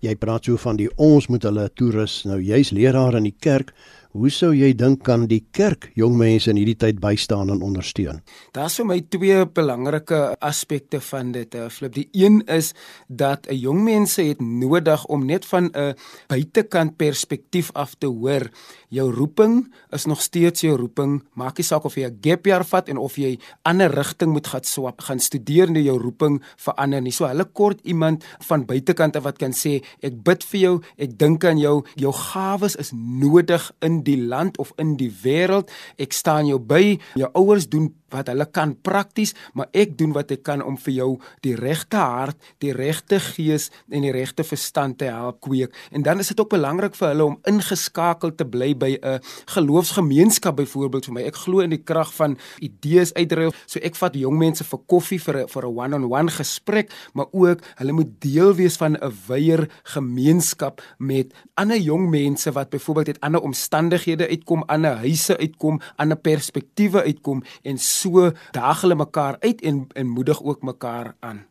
Jy 0.03 0.17
praat 0.17 0.45
so 0.45 0.57
van 0.57 0.77
die 0.77 0.91
ons 0.97 1.29
moet 1.29 1.43
hulle 1.43 1.69
toerus. 1.79 2.25
Nou 2.25 2.41
jy's 2.43 2.73
leraar 2.75 3.15
in 3.15 3.23
die 3.23 3.37
kerk. 3.39 3.73
Hoe 4.13 4.29
sou 4.29 4.51
jy 4.53 4.75
dink 4.77 5.07
kan 5.07 5.23
die 5.25 5.41
kerk 5.57 5.87
jong 5.97 6.19
mense 6.21 6.51
in 6.53 6.59
hierdie 6.61 6.77
tyd 6.77 6.99
bystaan 7.01 7.49
en 7.49 7.63
ondersteun? 7.65 8.19
Daar's 8.53 8.75
vir 8.77 8.87
my 8.91 8.99
twee 9.09 9.39
belangrike 9.57 10.19
aspekte 10.45 10.99
van 11.01 11.31
dit. 11.33 11.55
Eh, 11.57 11.71
Flip, 11.73 11.95
die 11.97 12.09
een 12.13 12.43
is 12.45 12.75
dat 13.09 13.49
'n 13.49 13.57
jong 13.57 13.81
mense 13.85 14.21
het 14.21 14.41
nodig 14.41 15.07
om 15.07 15.25
net 15.25 15.47
van 15.47 15.73
'n 15.73 15.95
buitekant 16.29 16.97
perspektief 16.97 17.71
af 17.73 17.95
te 17.99 18.07
hoor. 18.07 18.51
Jou 18.89 19.11
roeping 19.11 19.73
is 19.91 20.05
nog 20.05 20.21
steeds 20.21 20.61
jou 20.61 20.77
roeping. 20.77 21.23
Maak 21.33 21.57
nie 21.57 21.65
saak 21.65 21.85
of 21.85 21.95
jy 21.95 22.05
'n 22.05 22.19
gap 22.21 22.45
jaar 22.45 22.65
vat 22.65 22.89
en 22.89 22.99
of 22.99 23.17
jy 23.17 23.39
ander 23.63 23.91
rigting 23.91 24.33
moet 24.33 24.47
gaan 24.47 24.65
swap, 24.65 25.01
gaan 25.01 25.21
studeer 25.21 25.69
en 25.69 25.83
jou 25.83 25.99
roeping 25.99 26.43
verander 26.57 27.01
nie. 27.01 27.13
So 27.13 27.27
hulle 27.27 27.45
kort 27.45 27.81
iemand 27.83 28.25
van 28.41 28.67
buitekant 28.67 29.17
wat 29.23 29.39
kan 29.39 29.53
sê, 29.53 29.83
ek 30.03 30.23
bid 30.23 30.45
vir 30.45 30.61
jou, 30.61 30.83
ek 30.99 31.19
dink 31.19 31.45
aan 31.45 31.59
jou, 31.59 31.85
jou 31.95 32.13
gawes 32.13 32.77
is 32.77 32.91
nodig 32.93 33.73
in 33.81 34.02
die 34.03 34.19
land 34.21 34.59
of 34.59 34.73
in 34.77 34.97
die 35.01 35.11
wêreld. 35.23 35.71
Ek 35.97 36.13
staan 36.13 36.47
jou 36.51 36.59
by. 36.59 36.99
Jou 37.19 37.31
ouers 37.39 37.69
doen 37.69 37.91
wat 38.13 38.29
hulle 38.33 38.47
kan 38.51 38.75
prakties, 38.83 39.35
maar 39.55 39.69
ek 39.73 39.97
doen 39.99 40.13
wat 40.13 40.31
ek 40.35 40.43
kan 40.43 40.63
om 40.63 40.77
vir 40.77 40.95
jou 40.95 41.11
die 41.47 41.55
regte 41.57 41.97
hart, 41.97 42.37
die 42.63 42.73
regte 42.77 43.21
gees 43.21 43.71
en 43.91 44.03
die 44.03 44.13
regte 44.13 44.45
verstand 44.45 44.99
te 44.99 45.11
help 45.11 45.41
kweek. 45.45 45.75
En 45.93 46.03
dan 46.03 46.21
is 46.23 46.29
dit 46.33 46.41
ook 46.41 46.53
belangrik 46.53 46.95
vir 46.99 47.09
hulle 47.13 47.25
om 47.25 47.39
ingeskakel 47.49 48.35
te 48.37 48.45
bly 48.45 48.75
by 48.75 48.99
'n 49.03 49.21
geloofsgemeenskap 49.47 50.57
byvoorbeeld 50.57 51.05
vir 51.05 51.15
my. 51.15 51.23
Ek 51.23 51.37
glo 51.37 51.61
in 51.61 51.71
die 51.71 51.83
krag 51.83 52.13
van 52.15 52.39
idees 52.61 53.15
uitruil. 53.15 53.53
So 53.67 53.81
ek 53.83 53.97
vat 53.97 54.15
jong 54.15 54.39
mense 54.39 54.65
vir 54.65 54.81
koffie 54.87 55.21
vir 55.21 55.43
'n 55.43 55.49
vir 55.49 55.63
'n 55.67 55.77
one-on-one 55.77 56.31
gesprek, 56.31 56.91
maar 57.15 57.27
ook 57.33 57.61
hulle 57.77 57.93
moet 57.93 58.21
deel 58.21 58.55
wees 58.55 58.77
van 58.77 58.97
'n 58.97 59.13
wyeer 59.29 59.69
gemeenskap 59.85 60.83
met 60.99 61.33
ander 61.55 61.79
jong 61.79 62.11
mense 62.11 62.53
wat 62.53 62.71
byvoorbeeld 62.71 63.07
uit 63.07 63.21
ander 63.21 63.41
omstandighede 63.41 64.29
uitkom, 64.29 64.63
ander 64.67 64.97
huise 64.97 65.37
uitkom, 65.39 65.81
ander 65.97 66.17
perspektiewe 66.17 67.03
uitkom 67.03 67.43
en 67.63 67.79
so 67.79 68.02
daag 68.51 68.81
hulle 68.81 68.95
mekaar 68.95 69.37
uit 69.41 69.61
en 69.61 69.87
en 69.93 70.09
moedig 70.09 70.43
ook 70.43 70.63
mekaar 70.63 71.15
aan. 71.21 71.45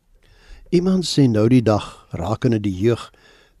Iemand 0.68 1.04
sê 1.04 1.28
nou 1.28 1.48
die 1.48 1.62
dag 1.62 2.06
rakende 2.10 2.60
die 2.60 2.78
jeug 2.78 3.10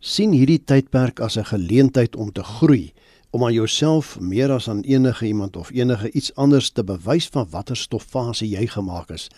sien 0.00 0.32
hierdie 0.32 0.64
tydperk 0.64 1.20
as 1.20 1.36
'n 1.38 1.44
geleentheid 1.44 2.16
om 2.16 2.32
te 2.32 2.42
groei 2.42 2.92
om 3.30 3.44
aan 3.44 3.52
jouself 3.52 4.20
meer 4.20 4.50
as 4.52 4.68
aan 4.68 4.80
enige 4.80 5.26
iemand 5.26 5.56
of 5.56 5.70
enige 5.70 6.10
iets 6.12 6.34
anders 6.34 6.70
te 6.70 6.84
bewys 6.84 7.28
van 7.28 7.46
watter 7.50 7.76
stofase 7.76 8.48
jy 8.48 8.66
gemaak 8.66 9.10
is. 9.10 9.28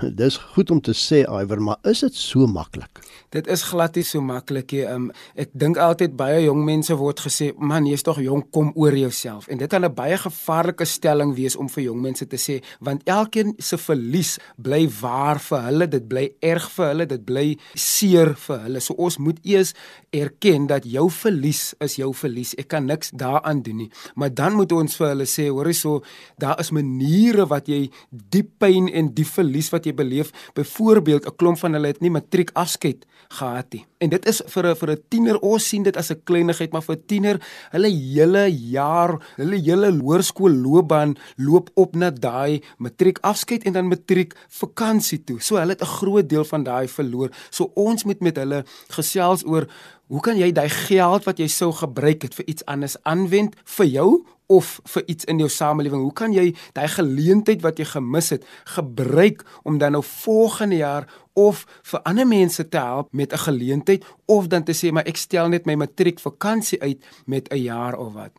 Dis 0.20 0.36
goed 0.36 0.70
om 0.70 0.80
te 0.80 0.94
sê 0.94 1.24
Iwer, 1.26 1.62
maar 1.62 1.78
is 1.82 2.00
dit 2.00 2.14
so 2.14 2.46
maklik? 2.46 3.02
Dit 3.32 3.46
is 3.48 3.62
glad 3.64 3.96
nie 3.96 4.04
so 4.04 4.20
maklik 4.20 4.74
nie. 4.76 4.82
Um, 4.84 5.06
ek 5.40 5.54
dink 5.56 5.78
altyd 5.80 6.12
baie 6.20 6.42
jong 6.44 6.66
mense 6.66 6.92
word 7.00 7.22
gesê, 7.24 7.52
"Man, 7.56 7.86
jy's 7.86 8.02
tog 8.02 8.20
jonk, 8.20 8.50
kom 8.52 8.72
oor 8.74 8.92
jouself." 8.92 9.48
En 9.48 9.56
dit 9.58 9.70
kan 9.70 9.84
'n 9.84 9.94
baie 9.94 10.16
gevaarlike 10.18 10.84
stelling 10.84 11.34
wees 11.34 11.56
om 11.56 11.68
vir 11.68 11.84
jong 11.84 12.00
mense 12.00 12.26
te 12.26 12.36
sê, 12.36 12.62
want 12.80 13.02
elkeen 13.04 13.54
se 13.58 13.78
verlies 13.78 14.38
bly 14.58 14.88
waar 15.00 15.40
vir 15.40 15.62
hulle, 15.62 15.88
dit 15.88 16.08
bly 16.08 16.32
erg 16.40 16.70
vir 16.70 16.86
hulle, 16.86 17.06
dit 17.06 17.24
bly 17.24 17.58
seer 17.74 18.34
vir 18.34 18.58
hulle. 18.58 18.80
So 18.80 18.94
ons 18.94 19.18
moet 19.18 19.38
eers 19.42 19.72
erken 20.10 20.66
dat 20.66 20.84
jou 20.84 21.10
verlies 21.10 21.74
is 21.80 21.96
jou 21.96 22.12
verlies. 22.12 22.54
Ek 22.58 22.68
kan 22.68 22.86
niks 22.86 23.10
daaraan 23.10 23.62
doen 23.62 23.76
nie. 23.76 23.90
Maar 24.14 24.34
dan 24.34 24.52
moet 24.52 24.72
ons 24.72 24.96
vir 24.96 25.08
hulle 25.08 25.24
sê, 25.26 25.48
"Hoor 25.48 25.64
hierso, 25.64 26.02
daar 26.38 26.60
is 26.60 26.70
maniere 26.70 27.46
wat 27.46 27.66
jy 27.66 27.90
diep 28.10 28.58
pyn 28.58 28.88
en 28.88 29.14
die 29.14 29.26
verlies 29.26 29.70
wat 29.70 29.84
jy 29.84 29.94
beleef. 29.94 30.32
Byvoorbeeld, 30.54 31.26
'n 31.26 31.36
klomp 31.36 31.58
van 31.58 31.72
hulle 31.72 31.86
het 31.86 32.00
nie 32.00 32.10
matriek 32.10 32.50
afskeid 32.52 33.06
gehad 33.28 33.72
nie. 33.72 33.84
En 33.98 34.10
dit 34.10 34.26
is 34.26 34.42
vir 34.46 34.66
'n 34.66 34.76
vir 34.76 34.90
'n 34.90 35.02
tiener, 35.08 35.38
ons 35.38 35.68
sien 35.68 35.82
dit 35.82 35.96
as 35.96 36.10
'n 36.10 36.20
kleinigheid, 36.24 36.72
maar 36.72 36.82
vir 36.82 36.96
'n 36.96 37.06
tiener, 37.06 37.40
hulle 37.70 37.88
hele 37.88 38.50
jaar, 38.50 39.18
hulle 39.36 39.56
hele 39.56 39.90
hoërskoolloopbaan 40.00 41.16
loop 41.36 41.70
op 41.74 41.94
na 41.94 42.10
daai 42.10 42.62
matriek 42.78 43.18
afskeid 43.22 43.64
en 43.64 43.72
dan 43.72 43.88
matriek 43.88 44.34
vakansie 44.48 45.24
toe. 45.24 45.40
So 45.40 45.56
hulle 45.56 45.72
het 45.72 45.82
'n 45.82 45.96
groot 45.98 46.28
deel 46.28 46.44
van 46.44 46.62
daai 46.62 46.88
verloor. 46.88 47.30
So 47.50 47.70
ons 47.74 48.04
moet 48.04 48.20
met 48.20 48.36
hulle 48.36 48.64
gesels 48.88 49.44
oor 49.44 49.66
Hoe 50.12 50.20
kan 50.20 50.36
jy 50.36 50.50
daai 50.52 50.68
geld 50.68 51.24
wat 51.24 51.38
jy 51.40 51.46
sou 51.48 51.70
gebruik 51.72 52.26
het 52.26 52.34
vir 52.34 52.44
iets 52.52 52.64
anders 52.68 52.98
aanwend 53.08 53.54
vir 53.64 53.86
jou 53.86 54.08
of 54.52 54.76
vir 54.94 55.06
iets 55.06 55.24
in 55.30 55.40
jou 55.40 55.48
samelewing? 55.48 56.04
Hoe 56.04 56.16
kan 56.18 56.34
jy 56.36 56.50
daai 56.76 56.88
geleentheid 56.92 57.64
wat 57.64 57.80
jy 57.80 57.88
gemis 57.94 58.30
het 58.34 58.46
gebruik 58.76 59.44
om 59.64 59.78
dan 59.80 59.96
nou 59.96 60.02
volgende 60.04 60.82
jaar 60.82 61.08
of 61.38 61.64
vir 61.88 62.04
ander 62.08 62.28
mense 62.28 62.68
te 62.68 62.78
help 62.78 63.08
met 63.12 63.32
'n 63.32 63.44
geleentheid 63.48 64.04
of 64.26 64.46
dan 64.46 64.64
te 64.64 64.72
sê 64.72 64.92
maar 64.92 65.08
ek 65.08 65.16
stel 65.16 65.48
net 65.48 65.66
my 65.66 65.74
matriek 65.74 66.20
vakansie 66.20 66.80
uit 66.82 67.00
met 67.26 67.48
'n 67.52 67.62
jaar 67.62 67.96
of 67.98 68.12
wat? 68.12 68.32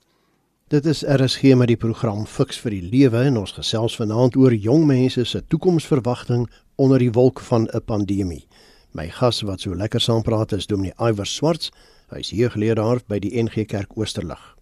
Dit 0.68 0.86
is 0.86 1.04
RSG 1.04 1.54
met 1.54 1.68
die 1.68 1.78
program 1.78 2.26
Fix 2.26 2.58
vir 2.58 2.72
die 2.72 2.82
Lewe 2.82 3.20
en 3.28 3.38
ons 3.38 3.52
gesels 3.52 3.96
vanaand 3.96 4.36
oor 4.36 4.54
jong 4.54 4.86
mense 4.86 5.26
se 5.26 5.42
toekomsverwagting 5.48 6.48
onder 6.76 7.00
die 7.00 7.12
wolk 7.12 7.40
van 7.40 7.68
'n 7.68 7.84
pandemie. 7.86 8.48
My 8.92 9.10
gas 9.10 9.42
wat 9.42 9.62
so 9.62 9.76
lekker 9.76 10.02
saam 10.02 10.22
praat 10.22 10.52
is 10.52 10.68
Dominee 10.68 10.94
Iwer 10.98 11.26
Swarts. 11.26 11.72
Hy 12.10 12.20
is 12.20 12.30
geleerder 12.30 13.02
by 13.08 13.20
die 13.20 13.42
NG 13.42 13.66
Kerk 13.66 13.96
Oosterlig. 13.98 14.56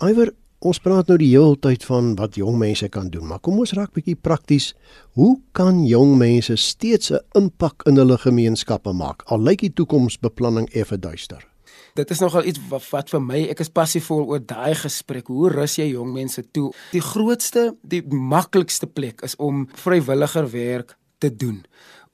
Iwer, 0.00 0.32
ons 0.64 0.80
praat 0.80 1.10
nou 1.12 1.16
die 1.20 1.30
hele 1.34 1.58
tyd 1.60 1.84
van 1.84 2.14
wat 2.16 2.38
jong 2.40 2.56
mense 2.60 2.88
kan 2.92 3.10
doen, 3.12 3.26
maar 3.28 3.42
kom 3.44 3.58
ons 3.60 3.74
raak 3.76 3.92
bietjie 3.96 4.16
prakties. 4.16 4.72
Hoe 5.18 5.36
kan 5.52 5.82
jong 5.84 6.16
mense 6.18 6.56
steeds 6.56 7.12
'n 7.12 7.20
impak 7.36 7.84
in 7.86 7.96
hulle 7.96 8.18
gemeenskappe 8.18 8.92
maak 8.92 9.22
al 9.26 9.40
lyk 9.40 9.60
die 9.60 9.72
toekomsbeplanning 9.72 10.68
effe 10.72 10.98
duister? 10.98 11.46
Dit 11.94 12.10
is 12.10 12.18
nogal 12.18 12.44
iets 12.44 12.58
wat, 12.68 12.90
wat 12.90 13.10
vir 13.10 13.20
my, 13.20 13.40
ek 13.50 13.60
is 13.60 13.68
passievol 13.68 14.24
oor 14.26 14.40
daai 14.40 14.74
gesprek. 14.74 15.26
Hoe 15.26 15.50
rus 15.50 15.76
jy 15.76 15.90
jong 15.92 16.12
mense 16.12 16.42
toe? 16.50 16.72
Die 16.92 17.00
grootste, 17.00 17.76
die 17.82 18.02
maklikste 18.08 18.86
plek 18.86 19.22
is 19.22 19.36
om 19.36 19.68
vrywilliger 19.74 20.50
werk 20.50 20.96
te 21.18 21.36
doen 21.36 21.64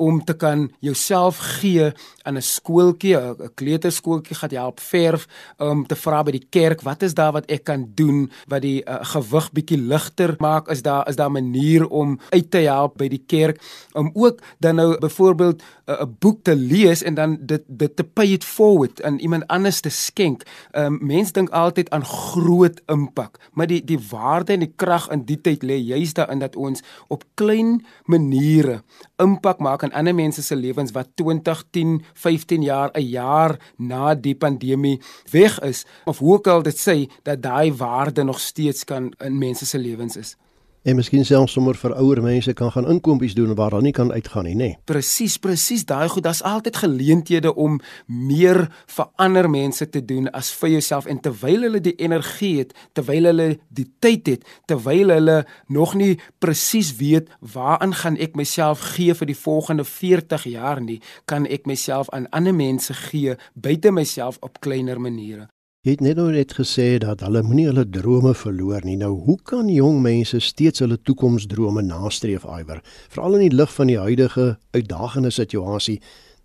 om 0.00 0.22
te 0.24 0.32
kan 0.32 0.70
jouself 0.80 1.38
gee 1.60 1.92
aan 2.22 2.36
'n 2.36 2.42
skooltjie, 2.42 3.16
'n 3.16 3.50
kleuterskooltjie 3.54 4.36
gaan 4.36 4.50
help 4.50 4.80
verf 4.80 5.26
om 5.58 5.86
te 5.86 5.96
vra 5.96 6.22
by 6.22 6.30
die 6.30 6.46
kerk, 6.50 6.80
wat 6.80 7.02
is 7.02 7.14
daar 7.14 7.32
wat 7.32 7.50
ek 7.50 7.64
kan 7.64 7.90
doen 7.94 8.30
wat 8.48 8.62
die 8.62 8.82
uh, 8.84 9.04
gewig 9.12 9.52
bietjie 9.52 9.78
ligter 9.78 10.34
maak? 10.38 10.68
Is 10.68 10.82
daar 10.82 11.08
is 11.08 11.16
daar 11.16 11.28
'n 11.28 11.32
manier 11.32 11.88
om 11.88 12.18
uit 12.30 12.50
te 12.50 12.58
help 12.58 12.96
by 12.96 13.08
die 13.08 13.24
kerk 13.26 13.60
om 13.92 14.10
ook 14.14 14.40
dan 14.58 14.74
nou 14.74 14.98
byvoorbeeld 14.98 15.62
'n 15.86 15.92
uh, 15.92 16.04
boek 16.18 16.42
te 16.42 16.56
lees 16.56 17.02
en 17.02 17.14
dan 17.14 17.38
dit 17.40 17.62
dit 17.66 17.96
te 17.96 18.04
pay 18.04 18.32
it 18.32 18.44
forward 18.44 19.02
aan 19.02 19.18
iemand 19.18 19.46
anders 19.46 19.80
te 19.80 19.88
skenk. 19.88 20.42
Um, 20.72 20.98
Mense 21.02 21.32
dink 21.32 21.50
altyd 21.50 21.90
aan 21.90 22.04
groot 22.04 22.80
impak, 22.86 23.38
maar 23.52 23.66
die 23.66 23.84
die 23.84 24.00
waarde 24.10 24.52
en 24.52 24.60
die 24.60 24.72
krag 24.76 25.10
in 25.10 25.24
die 25.24 25.40
tyd 25.40 25.62
lê 25.62 25.76
juist 25.76 26.14
daarin 26.14 26.38
dat 26.38 26.56
ons 26.56 26.82
op 27.08 27.24
klein 27.34 27.84
maniere 28.04 28.82
impak 29.16 29.58
maak 29.58 29.82
in 29.90 29.96
ander 29.96 30.14
mense 30.14 30.42
se 30.42 30.56
lewens 30.56 30.92
wat 30.94 31.08
20, 31.14 31.64
10, 31.70 32.02
15 32.14 32.62
jaar, 32.62 32.90
'n 32.94 33.08
jaar 33.08 33.58
na 33.76 34.14
die 34.14 34.34
pandemie 34.34 35.00
weg 35.30 35.58
is 35.60 35.84
of 36.04 36.18
hoe 36.18 36.34
ook 36.34 36.46
al 36.46 36.62
dit 36.62 36.78
sê 36.78 37.10
dat 37.22 37.42
daai 37.42 37.72
waarde 37.72 38.22
nog 38.22 38.40
steeds 38.40 38.84
kan 38.84 39.12
in 39.18 39.38
mense 39.38 39.66
se 39.66 39.78
lewens 39.78 40.16
is. 40.16 40.36
En 40.82 40.96
miskien 40.96 41.26
selfs 41.28 41.52
sommer 41.52 41.76
vir 41.76 41.92
ouer 42.00 42.22
mense 42.24 42.52
kan 42.56 42.70
gaan 42.72 42.86
inkompies 42.88 43.34
doen 43.36 43.50
waar 43.54 43.74
hulle 43.74 43.90
nie 43.90 43.92
kan 43.92 44.12
uitgaan 44.12 44.46
nie, 44.48 44.54
nê. 44.54 44.68
Nee. 44.70 44.78
Presies, 44.88 45.36
presies. 45.36 45.84
Daai 45.84 46.08
goed, 46.08 46.24
daar's 46.24 46.40
altyd 46.40 46.78
geleenthede 46.80 47.52
om 47.54 47.76
meer 48.06 48.62
vir 48.88 49.10
ander 49.20 49.50
mense 49.52 49.84
te 49.92 50.00
doen 50.00 50.30
as 50.32 50.48
vir 50.56 50.72
jouself 50.78 51.04
en 51.04 51.20
terwyl 51.20 51.68
hulle 51.68 51.82
die 51.84 51.94
energie 52.00 52.54
het, 52.62 52.72
terwyl 52.96 53.28
hulle 53.28 53.48
die 53.68 53.90
tyd 54.00 54.32
het, 54.32 54.48
terwyl 54.72 55.12
hulle 55.12 55.38
nog 55.68 55.94
nie 56.00 56.14
presies 56.40 56.94
weet 56.96 57.28
waaraan 57.44 57.92
gaan 58.00 58.16
ek 58.16 58.40
myself 58.40 58.94
gee 58.96 59.12
vir 59.12 59.34
die 59.34 59.40
volgende 59.44 59.84
40 59.84 60.48
jaar 60.48 60.80
nie, 60.80 61.02
kan 61.28 61.44
ek 61.44 61.68
myself 61.68 62.08
aan 62.16 62.30
ander 62.32 62.56
mense 62.56 62.96
gee 63.04 63.36
buite 63.52 63.92
myself 63.92 64.40
op 64.40 64.62
kleiner 64.64 64.96
maniere. 64.96 65.50
Jy 65.80 65.94
het 65.94 66.02
net 66.04 66.18
nou 66.20 66.26
net 66.28 66.50
gesê 66.52 66.98
dat 67.00 67.22
hulle 67.24 67.40
moenie 67.40 67.70
hulle 67.70 67.86
drome 67.88 68.34
verloor 68.36 68.82
nie. 68.84 68.98
Nou, 69.00 69.14
hoe 69.24 69.38
kan 69.48 69.70
jong 69.72 70.02
mense 70.04 70.36
steeds 70.44 70.82
hulle 70.84 70.98
toekomsdrome 71.00 71.80
nastreef, 71.86 72.44
Iwer? 72.44 72.82
Veral 73.08 73.38
in 73.38 73.46
die 73.46 73.56
lig 73.56 73.72
van 73.72 73.88
die 73.88 73.96
huidige 73.96 74.44
uitdagende 74.76 75.30
situasie. 75.32 75.96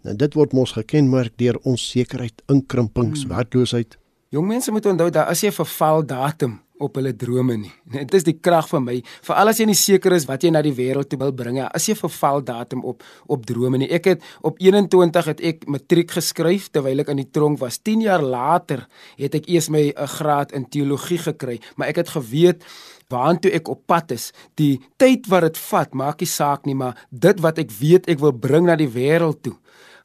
Nou, 0.07 0.15
dit 0.15 0.37
word 0.39 0.55
mos 0.55 0.77
gekenmerk 0.77 1.35
deur 1.35 1.59
onsekerheid, 1.67 2.45
inkrimpings, 2.47 3.25
hmm. 3.25 3.35
werkloosheid. 3.35 3.97
Jong 4.31 4.47
mense 4.47 4.71
moet 4.71 4.87
onthou 4.87 5.09
dat 5.11 5.27
as 5.27 5.43
jy 5.43 5.51
'n 5.51 5.59
verval 5.59 6.05
datum 6.07 6.61
op 6.83 6.97
hulle 6.99 7.13
drome 7.15 7.55
nie. 7.59 7.71
Dit 7.95 8.13
is 8.19 8.25
die 8.27 8.35
krag 8.43 8.67
van 8.69 8.83
my. 8.85 8.95
Veral 9.25 9.51
as 9.51 9.59
jy 9.61 9.67
nie 9.69 9.77
seker 9.79 10.15
is 10.15 10.25
wat 10.29 10.43
jy 10.43 10.51
na 10.51 10.61
die 10.65 10.73
wêreld 10.75 11.09
toe 11.11 11.19
wil 11.21 11.33
bring, 11.35 11.59
as 11.63 11.87
jy 11.87 11.95
verval 11.99 12.43
datum 12.45 12.83
op 12.87 13.03
op 13.31 13.45
drome 13.47 13.79
nie. 13.79 13.89
Ek 13.95 14.09
het 14.11 14.25
op 14.45 14.59
21 14.61 15.29
het 15.31 15.43
ek 15.51 15.65
matriek 15.71 16.11
geskryf 16.17 16.69
terwyl 16.73 17.03
ek 17.03 17.13
in 17.13 17.23
die 17.23 17.29
tronk 17.31 17.61
was. 17.61 17.79
10 17.79 18.05
jaar 18.05 18.23
later 18.23 18.85
het 19.19 19.35
ek 19.39 19.47
eers 19.49 19.69
my 19.69 19.87
'n 19.89 19.93
eh, 19.95 20.07
graad 20.07 20.51
in 20.51 20.65
teologie 20.69 21.19
gekry, 21.19 21.59
maar 21.75 21.87
ek 21.87 22.03
het 22.03 22.09
geweet 22.09 22.63
waantoe 23.09 23.51
ek 23.51 23.67
op 23.69 23.85
pad 23.85 24.11
is. 24.11 24.31
Die 24.55 24.81
tyd 24.97 25.27
wat 25.27 25.41
dit 25.41 25.57
vat, 25.57 25.93
maak 25.93 26.19
nie 26.19 26.27
saak 26.27 26.65
nie, 26.65 26.75
maar 26.75 27.07
dit 27.11 27.39
wat 27.39 27.59
ek 27.59 27.71
weet 27.71 28.09
ek 28.09 28.19
wil 28.19 28.33
bring 28.33 28.65
na 28.65 28.75
die 28.75 28.89
wêreld 28.89 29.43
toe 29.43 29.55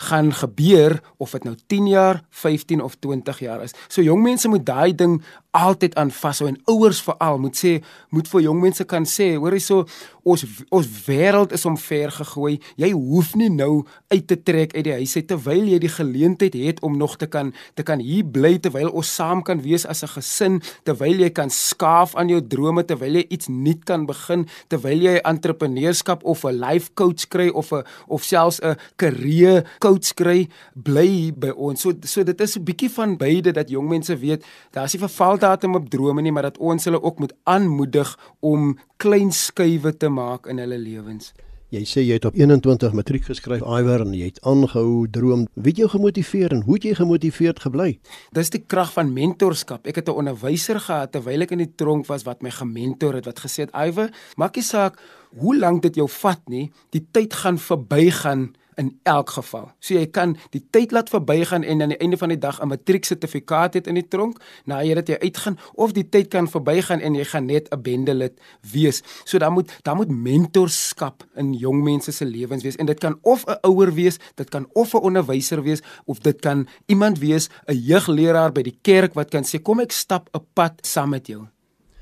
gaan 0.00 0.32
gebeur 0.32 1.00
of 1.16 1.34
dit 1.36 1.44
nou 1.44 1.54
10 1.66 1.86
jaar, 1.86 2.22
15 2.30 2.80
of 2.82 2.96
20 2.98 3.38
jaar 3.38 3.62
is. 3.62 3.74
So 3.88 4.02
jong 4.02 4.22
mense 4.24 4.48
moet 4.48 4.64
daai 4.64 4.94
ding 4.96 5.18
altyd 5.56 5.94
aan 6.00 6.10
vashou 6.10 6.48
en 6.48 6.58
ouers 6.70 7.02
veral 7.02 7.38
moet 7.42 7.56
sê 7.56 7.72
moet 8.10 8.28
vir 8.28 8.44
jong 8.46 8.60
mense 8.60 8.84
kan 8.84 9.06
sê 9.08 9.34
hoor 9.36 9.56
hierso 9.56 9.86
ons 10.22 10.44
ons 10.70 10.90
wêreld 11.06 11.52
is 11.56 11.66
omver 11.66 12.12
gegooi 12.20 12.58
jy 12.80 12.90
hoef 12.92 13.34
nie 13.34 13.50
nou 13.50 13.86
uit 14.12 14.26
te 14.26 14.36
trek 14.36 14.76
uit 14.76 14.84
die 14.84 14.96
huis 15.00 15.16
uit 15.16 15.28
terwyl 15.32 15.64
jy 15.72 15.80
die 15.82 15.92
geleentheid 15.92 16.54
het 16.54 16.82
om 16.86 16.98
nog 16.98 17.16
te 17.18 17.26
kan 17.26 17.52
te 17.74 17.82
kan 17.82 18.02
hier 18.04 18.24
bly 18.24 18.58
terwyl 18.58 18.92
ons 18.92 19.14
saam 19.16 19.42
kan 19.42 19.62
wees 19.64 19.86
as 19.86 20.02
'n 20.04 20.12
gesin 20.16 20.60
terwyl 20.84 21.24
jy 21.24 21.30
kan 21.30 21.50
skaaf 21.50 22.14
aan 22.14 22.28
jou 22.28 22.40
drome 22.40 22.84
terwyl 22.84 23.16
jy 23.16 23.26
iets 23.30 23.48
nuut 23.48 23.84
kan 23.84 24.06
begin 24.06 24.46
terwyl 24.68 25.00
jy 25.00 25.20
entrepreneurskap 25.24 26.24
of 26.24 26.44
'n 26.44 26.60
life 26.60 26.90
coach 26.94 27.28
kry 27.28 27.48
of 27.48 27.72
'n 27.72 27.84
of 28.08 28.22
selfs 28.24 28.60
'n 28.62 28.76
karier 28.96 29.64
coach 29.80 30.14
kry, 30.14 30.48
bly 30.74 31.32
by 31.32 31.52
ons. 31.56 31.80
So 31.80 31.94
so 32.04 32.24
dit 32.24 32.40
is 32.40 32.56
'n 32.56 32.64
bietjie 32.64 32.90
van 32.90 33.16
beide 33.16 33.52
dat 33.52 33.70
jong 33.70 33.88
mense 33.88 34.16
weet 34.16 34.44
daar's 34.72 34.92
nie 34.92 35.00
vervaldatum 35.40 35.74
op 35.74 35.88
drome 35.90 36.22
nie, 36.22 36.32
maar 36.32 36.50
dat 36.50 36.58
ons 36.58 36.84
hulle 36.84 37.00
ook 37.02 37.18
moet 37.18 37.32
aanmoedig 37.44 38.18
om 38.40 38.78
klein 38.96 39.32
skuwe 39.32 39.96
te 39.96 40.08
maak 40.08 40.46
in 40.46 40.58
hulle 40.58 40.78
lewens. 40.78 41.32
Jy 41.70 41.84
sê 41.86 42.02
jy 42.02 42.16
het 42.18 42.26
op 42.26 42.34
21 42.34 42.92
matriek 42.98 43.24
geskryf, 43.24 43.62
Iwer, 43.62 44.02
en 44.02 44.12
jy 44.12 44.26
het 44.32 44.40
aangehou 44.42 45.06
droom. 45.08 45.46
Wie 45.54 45.70
het 45.70 45.78
jou 45.78 45.88
gemotiveer 45.88 46.52
en 46.52 46.64
hoe 46.66 46.74
het 46.74 46.84
jy 46.88 46.94
gemotiveerd 46.98 47.62
gebly? 47.62 48.00
Dis 48.34 48.50
die 48.50 48.60
krag 48.66 48.90
van 48.92 49.12
mentorskap. 49.14 49.86
Ek 49.86 50.02
het 50.02 50.08
'n 50.08 50.18
onderwyser 50.18 50.80
gehad 50.80 51.12
terwyl 51.12 51.42
ek 51.42 51.52
in 51.52 51.58
die 51.58 51.72
tronk 51.76 52.06
was 52.06 52.24
wat 52.24 52.42
my 52.42 52.50
gementor 52.50 53.14
het, 53.14 53.24
wat 53.24 53.38
gesê 53.38 53.70
het, 53.70 53.70
"Iwer, 53.70 54.10
maak 54.36 54.56
nie 54.56 54.64
saak 54.64 54.98
hoe 55.38 55.56
lank 55.56 55.82
dit 55.82 55.94
jou 55.94 56.08
vat 56.08 56.40
nie, 56.48 56.72
die 56.90 57.06
tyd 57.12 57.32
gaan 57.32 57.58
verbygaan 57.58 58.54
in 58.80 58.98
elk 59.02 59.30
geval. 59.36 59.68
So 59.78 59.94
jy 59.94 60.06
kan 60.08 60.32
die 60.54 60.62
tyd 60.72 60.94
laat 60.96 61.10
verbygaan 61.12 61.66
en 61.68 61.82
aan 61.84 61.92
die 61.92 62.00
einde 62.00 62.16
van 62.16 62.32
die 62.32 62.38
dag 62.40 62.60
'n 62.60 62.72
matrieksertifikaat 62.72 63.74
het 63.74 63.86
in 63.86 63.94
die 63.94 64.08
tronk, 64.08 64.40
na 64.64 64.80
jy 64.82 64.94
dat 64.94 65.08
jy 65.08 65.18
uitgaan 65.18 65.58
of 65.74 65.92
die 65.92 66.08
tyd 66.08 66.28
kan 66.28 66.48
verbygaan 66.48 67.00
en 67.00 67.14
jy 67.14 67.24
gaan 67.24 67.46
net 67.46 67.68
'n 67.68 67.82
bendelid 67.82 68.40
wees. 68.72 69.02
So 69.24 69.38
dan 69.38 69.52
moet 69.52 69.70
dan 69.82 69.96
moet 69.96 70.08
mentorskap 70.08 71.24
in 71.34 71.52
jong 71.52 71.82
mense 71.82 72.12
se 72.12 72.24
lewens 72.24 72.62
wees 72.62 72.76
en 72.76 72.86
dit 72.86 72.98
kan 72.98 73.18
of 73.22 73.44
'n 73.46 73.58
ouer 73.62 73.94
wees, 73.94 74.18
dit 74.34 74.48
kan 74.48 74.66
of 74.72 74.94
'n 74.94 75.02
onderwyser 75.02 75.62
wees 75.62 75.82
of 76.04 76.18
dit 76.18 76.40
kan 76.40 76.68
iemand 76.86 77.18
wees, 77.18 77.48
'n 77.66 77.74
jeugleraar 77.74 78.52
by 78.52 78.62
die 78.62 78.78
kerk 78.82 79.14
wat 79.14 79.30
kan 79.30 79.44
sê 79.44 79.62
kom 79.62 79.80
ek 79.80 79.92
stap 79.92 80.28
'n 80.32 80.46
pad 80.54 80.72
saam 80.86 81.10
met 81.10 81.26
jou. 81.26 81.46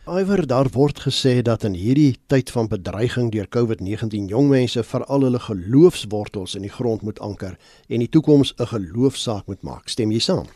Iwer 0.08 0.46
daar 0.46 0.70
word 0.72 1.02
gesê 1.04 1.42
dat 1.44 1.66
in 1.68 1.74
hierdie 1.76 2.14
tyd 2.32 2.48
van 2.50 2.68
bedreiging 2.72 3.28
deur 3.28 3.48
COVID-19 3.52 4.30
jong 4.32 4.46
mense 4.48 4.80
veral 4.80 5.26
hulle 5.26 5.40
geloofswortels 5.44 6.54
in 6.56 6.64
die 6.64 6.72
grond 6.72 7.04
moet 7.04 7.20
anker 7.20 7.58
en 7.88 8.00
die 8.00 8.08
toekoms 8.08 8.54
'n 8.56 8.70
geloofsaak 8.72 9.44
moet 9.46 9.62
maak. 9.62 9.88
Stem 9.88 10.10
jy 10.10 10.18
saam? 10.18 10.48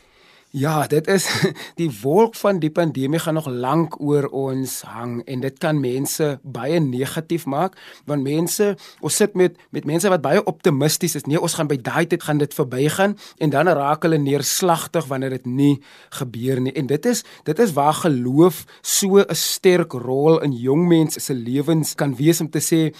Ja, 0.53 0.85
dit 0.85 1.07
is 1.09 1.25
die 1.81 1.89
wolk 2.03 2.35
van 2.37 2.59
die 2.61 2.69
pandemie 2.69 3.17
gaan 3.19 3.33
nog 3.33 3.47
lank 3.49 3.95
oor 3.97 4.27
ons 4.29 4.83
hang 4.85 5.15
en 5.25 5.41
dit 5.41 5.55
kan 5.57 5.79
mense 5.81 6.27
baie 6.45 6.77
negatief 6.77 7.47
maak 7.49 7.73
want 8.05 8.21
mense 8.21 8.67
ons 9.01 9.17
sit 9.17 9.33
met 9.33 9.57
met 9.73 9.87
mense 9.89 10.11
wat 10.13 10.21
baie 10.21 10.43
optimisties 10.45 11.17
is. 11.17 11.25
Nee, 11.25 11.41
ons 11.41 11.57
gaan 11.57 11.71
by 11.71 11.79
daai 11.81 12.05
tyd 12.05 12.27
gaan 12.27 12.37
dit 12.37 12.53
verbygaan 12.53 13.17
en 13.41 13.49
dan 13.49 13.71
raak 13.73 14.05
hulle 14.05 14.21
neerslagtig 14.21 15.09
wanneer 15.09 15.33
dit 15.39 15.49
nie 15.49 15.73
gebeur 16.19 16.61
nie. 16.61 16.75
En 16.77 16.85
dit 16.85 17.09
is 17.09 17.25
dit 17.49 17.65
is 17.65 17.73
waar 17.73 17.97
geloof 18.03 18.61
so 18.81 19.25
'n 19.25 19.33
sterk 19.33 19.97
rol 20.05 20.37
in 20.45 20.53
jong 20.53 20.85
mense 20.87 21.19
se 21.19 21.33
lewens 21.33 21.95
kan 21.95 22.13
wees 22.15 22.41
om 22.41 22.49
te 22.49 22.61
sê 22.61 22.93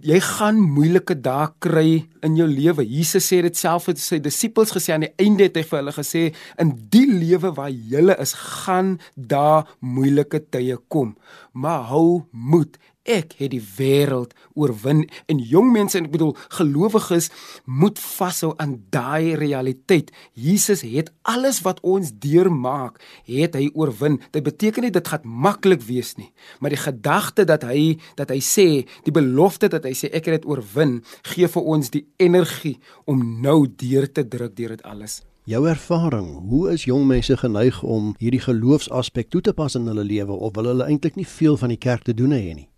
Jy 0.00 0.16
gaan 0.24 0.56
moeilike 0.64 1.12
dae 1.20 1.50
kry 1.60 2.06
in 2.24 2.36
jou 2.38 2.46
lewe. 2.48 2.86
Jesus 2.88 3.26
sê 3.28 3.42
dit 3.44 3.56
self 3.56 3.84
vir 3.90 3.98
sy 4.00 4.16
disippels 4.24 4.72
gesê 4.72 4.94
aan 4.94 5.04
die 5.04 5.10
einde 5.20 5.44
het 5.44 5.58
hy 5.60 5.64
vir 5.68 5.78
hulle 5.82 5.92
gesê 5.92 6.22
in 6.62 6.70
die 6.94 7.04
lewe 7.10 7.50
waar 7.58 7.68
jy 7.68 8.06
is, 8.16 8.32
gaan 8.32 8.94
daar 9.14 9.68
moeilike 9.84 10.40
tye 10.48 10.78
kom. 10.88 11.12
Maar 11.52 11.84
hou 11.92 12.22
moed 12.32 12.80
ek 13.08 13.34
het 13.38 13.52
die 13.54 13.62
wêreld 13.78 14.34
oorwin 14.58 15.06
en 15.30 15.38
jong 15.40 15.70
mense 15.72 15.98
en 15.98 16.08
ek 16.08 16.14
bedoel 16.14 16.34
gelowiges 16.58 17.30
moet 17.64 17.98
vashou 18.00 18.52
aan 18.60 18.76
daai 18.92 19.36
realiteit. 19.40 20.10
Jesus 20.34 20.84
het 20.84 21.12
alles 21.22 21.62
wat 21.64 21.80
ons 21.86 22.12
deurmaak, 22.22 23.00
het 23.24 23.56
hy 23.56 23.70
oorwin. 23.74 24.20
Dit 24.34 24.44
beteken 24.44 24.84
nie 24.86 24.92
dit 24.94 25.08
gaan 25.08 25.24
maklik 25.24 25.82
wees 25.88 26.16
nie, 26.20 26.30
maar 26.60 26.74
die 26.74 26.80
gedagte 26.80 27.46
dat 27.48 27.64
hy 27.68 27.96
dat 28.20 28.30
hy 28.32 28.40
sê, 28.44 28.68
die 29.06 29.14
belofte 29.14 29.70
dat 29.72 29.88
hy 29.88 29.94
sê 29.96 30.12
ek 30.12 30.28
het 30.28 30.40
dit 30.40 30.50
oorwin, 30.50 31.00
gee 31.32 31.48
vir 31.48 31.72
ons 31.74 31.90
die 31.90 32.06
energie 32.20 32.78
om 33.10 33.40
nou 33.42 33.64
deur 33.66 34.08
te 34.12 34.26
druk 34.28 34.56
deur 34.56 34.76
dit 34.76 34.86
alles. 34.86 35.22
Jou 35.48 35.64
ervaring, 35.66 36.28
hoe 36.46 36.66
is 36.70 36.84
jong 36.86 37.06
mense 37.08 37.34
geneig 37.40 37.80
om 37.82 38.12
hierdie 38.20 38.42
geloofsaspek 38.44 39.32
toe 39.32 39.40
te 39.42 39.54
pas 39.56 39.74
in 39.74 39.88
hulle 39.88 40.04
lewe 40.06 40.36
of 40.36 40.52
wil 40.54 40.68
hulle 40.70 40.86
eintlik 40.86 41.16
nie 41.18 41.26
veel 41.26 41.56
van 41.58 41.72
die 41.72 41.80
kerk 41.80 42.04
te 42.06 42.14
doen 42.14 42.36
hê 42.36 42.52
nie? 42.54 42.69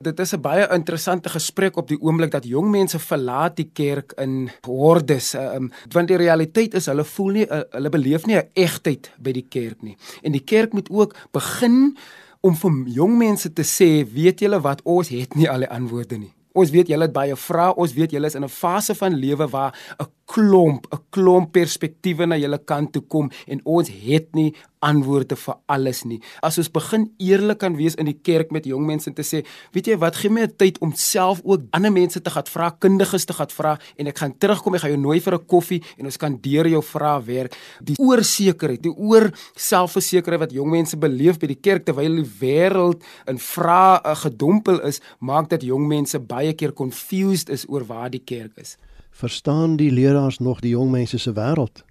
Dit 0.00 0.20
is 0.20 0.32
'n 0.32 0.40
baie 0.40 0.68
interessante 0.72 1.28
gesprek 1.28 1.76
op 1.76 1.88
die 1.88 2.00
oomblik 2.00 2.30
dat 2.30 2.44
jong 2.44 2.70
mense 2.70 2.98
verlaat 2.98 3.56
die 3.56 3.70
kerk 3.72 4.12
in 4.16 4.50
hordes. 4.66 5.34
Um, 5.34 5.70
want 5.92 6.08
die 6.08 6.16
realiteit 6.16 6.74
is 6.74 6.86
hulle 6.86 7.04
voel 7.04 7.30
nie 7.32 7.46
uh, 7.50 7.60
hulle 7.70 7.88
beleef 7.88 8.26
nie 8.26 8.36
'n 8.36 8.48
egtheid 8.52 9.10
by 9.18 9.32
die 9.32 9.46
kerk 9.48 9.82
nie. 9.82 9.96
En 10.22 10.32
die 10.32 10.44
kerk 10.44 10.72
moet 10.72 10.90
ook 10.90 11.16
begin 11.32 11.96
om 12.40 12.56
vir 12.56 12.72
jong 12.86 13.16
mense 13.18 13.52
te 13.52 13.62
sê, 13.62 14.04
weet 14.12 14.40
julle 14.40 14.60
wat, 14.60 14.82
ons 14.84 15.08
het 15.08 15.34
nie 15.34 15.50
al 15.50 15.58
die 15.58 15.70
antwoorde 15.70 16.18
nie. 16.18 16.32
Ons 16.56 16.70
weet 16.72 16.88
julle 16.88 17.04
het 17.04 17.12
baie 17.12 17.36
vrae, 17.36 17.74
ons 17.76 17.92
weet 17.92 18.14
julle 18.16 18.26
is 18.26 18.34
in 18.34 18.44
'n 18.44 18.48
fase 18.48 18.94
van 18.94 19.14
lewe 19.14 19.48
waar 19.48 19.74
'n 20.00 20.06
klomp, 20.24 20.86
'n 20.92 21.02
klomp 21.10 21.52
perspektiewe 21.52 22.26
na 22.26 22.36
julle 22.36 22.58
kant 22.58 22.92
toe 22.92 23.02
kom 23.02 23.30
en 23.46 23.60
ons 23.64 23.88
het 23.88 24.34
nie 24.34 24.54
antwoorde 24.84 25.36
vir 25.36 25.56
alles 25.66 26.04
nie. 26.04 26.18
As 26.42 26.58
ons 26.58 26.70
begin 26.72 27.08
eerlik 27.22 27.58
kan 27.62 27.76
wees 27.76 27.96
in 28.00 28.08
die 28.10 28.16
kerk 28.16 28.52
met 28.54 28.66
jong 28.68 28.86
mense 28.86 29.12
te 29.12 29.24
sê, 29.26 29.42
weet 29.72 29.90
jy 29.90 29.96
wat, 30.00 30.16
gee 30.16 30.30
my 30.30 30.42
'n 30.42 30.56
tyd 30.56 30.78
om 30.80 30.92
self 30.92 31.40
ook 31.44 31.62
ander 31.72 31.92
mense 31.92 32.20
te 32.20 32.30
gaan 32.30 32.46
vra, 32.46 32.70
kundiges 32.70 33.24
te 33.24 33.32
gaan 33.32 33.48
vra 33.48 33.78
en 33.98 34.06
ek 34.06 34.18
gaan 34.18 34.34
terugkom, 34.38 34.74
ek 34.74 34.80
gaan 34.80 34.90
jou 34.90 35.00
nooi 35.00 35.20
vir 35.20 35.34
'n 35.34 35.46
koffie 35.46 35.82
en 35.98 36.04
ons 36.04 36.16
kan 36.16 36.38
deur 36.40 36.68
jou 36.68 36.82
vrae 36.82 37.24
werk. 37.24 37.56
Die 37.82 37.96
oorsekerheid, 37.98 38.82
die 38.82 38.96
oor 38.96 39.30
selfversekerheid 39.54 40.40
wat 40.40 40.52
jong 40.52 40.70
mense 40.70 40.96
beleef 40.96 41.38
by 41.38 41.46
die 41.46 41.60
kerk 41.60 41.84
terwyl 41.84 42.16
die 42.16 42.30
wêreld 42.40 43.02
in 43.26 43.38
vrae 43.38 44.00
uh, 44.04 44.14
gedompel 44.14 44.80
is, 44.82 45.00
maak 45.20 45.48
dat 45.48 45.62
jong 45.62 45.86
mense 45.88 46.18
baie 46.18 46.52
keer 46.52 46.72
confused 46.72 47.48
is 47.48 47.64
oor 47.68 47.84
waar 47.84 48.10
die 48.10 48.24
kerk 48.24 48.52
is. 48.56 48.76
Verstaan 49.16 49.76
die 49.76 49.90
leraars 49.90 50.38
nog 50.38 50.60
die 50.60 50.70
jong 50.70 50.90
mense 50.90 51.18
se 51.18 51.32
wêreld? 51.32 51.84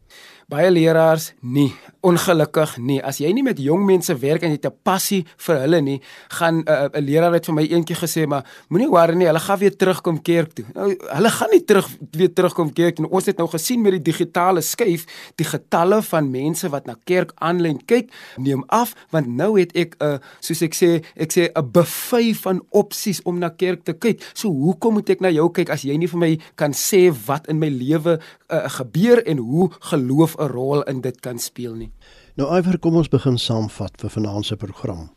Baie 0.46 0.70
leraars 0.70 1.32
nie, 1.42 1.72
ongelukkig 2.06 2.76
nie. 2.78 3.00
As 3.02 3.18
jy 3.18 3.32
nie 3.34 3.42
met 3.42 3.58
jong 3.58 3.82
mense 3.88 4.14
werk 4.22 4.44
en 4.46 4.52
jy 4.54 4.60
het 4.60 4.68
'n 4.70 4.78
passie 4.86 5.26
vir 5.42 5.58
hulle 5.58 5.82
nie, 5.82 6.02
gaan 6.30 6.62
'n 6.62 6.70
uh, 6.70 6.90
'n 6.94 7.02
leraar 7.02 7.34
het 7.34 7.46
vir 7.46 7.56
my 7.56 7.64
eendag 7.66 7.98
gesê, 7.98 8.28
maar 8.28 8.46
moenie 8.70 8.88
worry 8.88 9.16
nie, 9.16 9.26
hulle 9.26 9.40
gaan 9.40 9.58
weer 9.58 9.76
terugkom 9.76 10.22
kerk 10.22 10.54
toe. 10.54 10.66
Nou, 10.76 10.96
hulle 11.16 11.30
gaan 11.30 11.50
nie 11.52 11.66
terug 11.66 11.90
weer 12.12 12.34
terugkom 12.34 12.74
kerk 12.74 12.96
toe. 12.96 13.10
Ons 13.10 13.26
het 13.26 13.38
nou 13.38 13.48
gesien 13.48 13.82
met 13.82 13.92
die 13.92 14.12
digitale 14.12 14.62
skuif, 14.62 15.06
die 15.36 15.46
getalle 15.46 16.04
van 16.04 16.30
mense 16.30 16.70
wat 16.70 16.86
na 16.86 16.96
kerk 17.06 17.32
aanlyn 17.42 17.82
kyk, 17.86 18.12
neem 18.38 18.64
af, 18.68 18.94
want 19.10 19.28
nou 19.28 19.60
het 19.60 19.74
ek 19.76 19.96
'n 19.98 20.06
uh, 20.06 20.18
soos 20.40 20.62
ek 20.62 20.76
sê, 20.76 21.04
ek 21.18 21.32
sê 21.34 21.50
'n 21.56 21.72
buffet 21.72 22.38
van 22.38 22.62
opsies 22.70 23.20
om 23.24 23.40
na 23.40 23.50
kerk 23.50 23.84
te 23.84 23.94
kyk. 23.94 24.22
So 24.36 24.50
hoekom 24.50 24.94
moet 24.94 25.10
ek 25.10 25.22
na 25.22 25.30
jou 25.30 25.50
kyk 25.50 25.70
as 25.70 25.82
jy 25.82 25.98
nie 25.98 26.08
vir 26.08 26.20
my 26.20 26.40
kan 26.56 26.72
sê 26.72 27.12
wat 27.26 27.48
in 27.48 27.58
my 27.58 27.70
lewe 27.70 28.20
uh, 28.52 28.70
gebeur 28.70 29.26
en 29.26 29.38
hoe 29.38 29.72
geloof 29.80 30.35
'n 30.40 30.48
rol 30.52 30.84
in 30.84 31.02
dit 31.02 31.22
kan 31.22 31.40
speel 31.40 31.76
nie. 31.76 31.92
Nou 32.36 32.58
Iver, 32.58 32.78
kom 32.80 32.96
ons 32.96 33.08
begin 33.08 33.38
saamvat 33.38 34.02
vir 34.02 34.10
vanaand 34.10 34.46
se 34.46 34.56
program. 34.56 35.10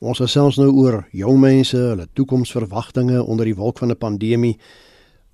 Ons 0.00 0.18
gesels 0.18 0.56
nou 0.56 0.70
oor 0.70 1.06
jong 1.12 1.40
mense, 1.40 1.76
hulle 1.76 2.06
toekomsverwagtinge 2.12 3.24
onder 3.24 3.44
die 3.44 3.56
wolk 3.56 3.78
van 3.78 3.90
'n 3.90 3.96
pandemie. 3.96 4.58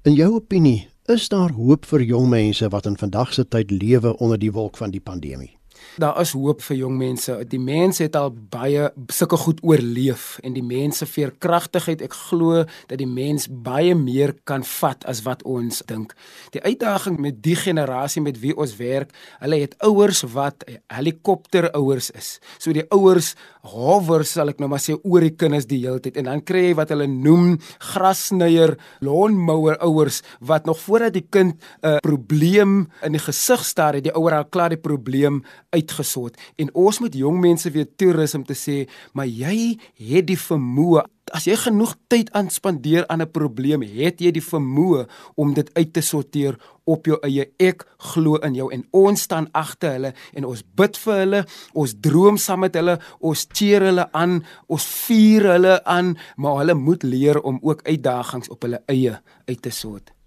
In 0.05 0.14
jou 0.14 0.35
opinie, 0.35 0.88
is 1.07 1.29
daar 1.29 1.51
hoop 1.51 1.87
vir 1.87 2.03
jong 2.03 2.29
mense 2.29 2.69
wat 2.69 2.87
in 2.87 2.97
vandag 2.97 3.35
se 3.35 3.49
tyd 3.49 3.71
lewe 3.71 4.17
onder 4.19 4.38
die 4.38 4.53
wolk 4.53 4.77
van 4.77 4.91
die 4.91 5.01
pandemie? 5.01 5.58
Daar 5.99 6.21
is 6.23 6.33
hoop 6.33 6.62
vir 6.62 6.77
jong 6.77 6.97
mense. 6.99 7.35
Die 7.51 7.59
mense 7.59 8.05
het 8.05 8.17
al 8.17 8.31
baie 8.31 8.93
sulke 9.11 9.37
goed 9.37 9.59
oorleef 9.67 10.38
en 10.47 10.55
die 10.55 10.62
mense 10.62 11.07
veerkragtigheid, 11.11 12.05
ek 12.07 12.14
glo 12.31 12.62
dat 12.87 12.99
die 13.01 13.09
mens 13.09 13.49
baie 13.51 13.97
meer 13.99 14.37
kan 14.47 14.62
vat 14.62 15.03
as 15.11 15.25
wat 15.27 15.43
ons 15.43 15.83
dink. 15.91 16.14
Die 16.55 16.62
uitdaging 16.62 17.19
met 17.19 17.43
die 17.43 17.57
generasie 17.59 18.23
met 18.23 18.38
wie 18.43 18.55
ons 18.55 18.77
werk, 18.79 19.11
hulle 19.43 19.59
het 19.64 19.75
ouers 19.83 20.23
wat 20.35 20.62
helikopterouers 20.95 22.12
is. 22.14 22.31
So 22.62 22.75
die 22.77 22.87
ouers 22.95 23.35
hover 23.69 24.25
sal 24.25 24.53
ek 24.53 24.62
nou 24.62 24.71
maar 24.71 24.83
sê 24.83 24.95
oor 25.03 25.27
die 25.27 25.35
kinders 25.35 25.67
die 25.69 25.81
hele 25.83 26.03
tyd 26.03 26.17
en 26.21 26.31
dan 26.31 26.45
kry 26.47 26.69
jy 26.69 26.77
wat 26.79 26.93
hulle 26.95 27.09
noem 27.11 27.57
grasnyer, 27.91 28.77
lawnmower 29.05 29.81
ouers 29.85 30.23
wat 30.41 30.69
nog 30.69 30.79
voordat 30.85 31.17
die 31.19 31.27
kind 31.27 31.59
'n 31.83 31.87
uh, 31.87 31.99
probleem 32.03 32.87
in 33.03 33.12
die 33.12 33.23
gesig 33.23 33.64
staar 33.64 33.95
het, 33.95 34.05
die 34.05 34.14
ouer 34.14 34.38
al 34.38 34.45
klaar 34.45 34.71
die 34.71 34.81
probleem 34.81 35.43
uitgesort. 35.75 36.39
En 36.57 36.73
ons 36.75 36.99
moet 37.03 37.15
jong 37.15 37.39
mense 37.41 37.71
weer 37.71 37.89
toerus 37.97 38.35
om 38.39 38.45
te 38.47 38.57
sê 38.57 38.87
maar 39.13 39.29
jy 39.29 39.79
het 40.11 40.29
die 40.29 40.39
vermoë. 40.41 41.05
As 41.37 41.45
jy 41.45 41.59
genoeg 41.61 41.93
tyd 42.09 42.31
aanspandeer 42.33 43.05
aan 43.09 43.23
'n 43.23 43.31
probleem 43.31 43.83
het 43.83 44.21
jy 44.21 44.31
die 44.33 44.45
vermoë 44.45 45.07
om 45.37 45.55
dit 45.55 45.69
uit 45.75 45.93
te 45.93 46.01
sorteer 46.01 46.57
op 46.85 47.07
jou 47.07 47.19
eie. 47.23 47.51
Ek 47.59 47.85
glo 47.99 48.37
in 48.37 48.55
jou 48.55 48.73
en 48.73 48.87
ons 48.91 49.21
staan 49.21 49.49
agter 49.53 49.93
hulle 49.93 50.15
en 50.35 50.45
ons 50.45 50.63
bid 50.75 50.97
vir 50.97 51.15
hulle 51.15 51.45
ons 51.73 51.95
droom 52.01 52.37
saam 52.37 52.61
met 52.61 52.75
hulle 52.75 52.99
ons 53.21 53.47
cheer 53.53 53.83
hulle 53.83 54.13
aan 54.13 54.45
ons 54.67 54.85
vier 55.07 55.43
hulle 55.53 55.85
aan 55.85 56.17
maar 56.37 56.57
hulle 56.57 56.75
moet 56.75 57.03
leer 57.03 57.41
om 57.41 57.59
ook 57.63 57.83
uitdagings 57.85 58.49
op 58.49 58.63
hulle 58.63 58.83
eie 58.87 59.21
uit 59.47 59.63
te 59.63 59.71
sort 59.71 60.18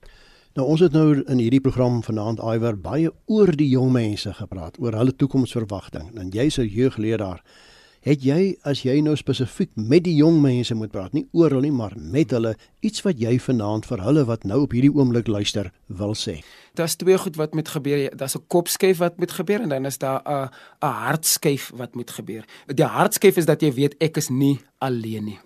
Nou 0.59 0.65
ons 0.67 0.81
het 0.83 0.91
nou 0.91 1.21
in 1.31 1.39
hierdie 1.39 1.61
program 1.63 2.01
vanaand 2.03 2.41
Iwer 2.43 2.75
baie 2.75 3.07
oor 3.31 3.53
die 3.55 3.69
jong 3.71 3.93
mense 3.95 4.33
gepraat, 4.35 4.75
oor 4.83 4.97
hulle 4.99 5.13
toekomsverwagting. 5.15 6.09
En 6.19 6.27
jy's 6.27 6.59
'n 6.59 6.67
jeugleraar. 6.67 7.39
Het 8.01 8.23
jy 8.23 8.57
as 8.65 8.81
jy 8.81 8.99
nou 8.99 9.15
spesifiek 9.15 9.69
met 9.75 10.03
die 10.03 10.15
jong 10.15 10.41
mense 10.41 10.75
moet 10.75 10.91
praat, 10.91 11.13
nie 11.13 11.27
oor 11.31 11.49
hulle 11.49 11.61
nie, 11.61 11.71
maar 11.71 11.93
met 11.95 12.31
hulle, 12.31 12.55
iets 12.81 13.01
wat 13.01 13.19
jy 13.19 13.39
vanaand 13.39 13.85
vir 13.85 14.01
hulle 14.01 14.25
wat 14.25 14.43
nou 14.43 14.61
op 14.61 14.71
hierdie 14.71 14.91
oomblik 14.93 15.27
luister 15.27 15.71
wil 15.87 16.13
sê? 16.13 16.43
Daar's 16.73 16.95
twee 16.95 17.17
goed 17.17 17.35
wat 17.35 17.53
met 17.53 17.67
gebeur. 17.67 18.17
Daar's 18.17 18.35
'n 18.35 18.43
kopskuif 18.47 18.97
wat 18.97 19.19
met 19.19 19.31
gebeur 19.31 19.61
en 19.61 19.69
dan 19.69 19.85
is 19.85 19.97
daar 19.97 20.21
'n 20.25 20.49
'n 20.81 20.87
hartskuif 20.87 21.71
wat 21.75 21.95
met 21.95 22.11
gebeur. 22.11 22.43
Die 22.67 22.85
hartskuif 22.85 23.37
is 23.37 23.45
dat 23.45 23.61
jy 23.61 23.73
weet 23.73 23.95
ek 23.99 24.17
is 24.17 24.29
nie 24.29 24.59
alleen 24.79 25.23
nie. 25.25 25.39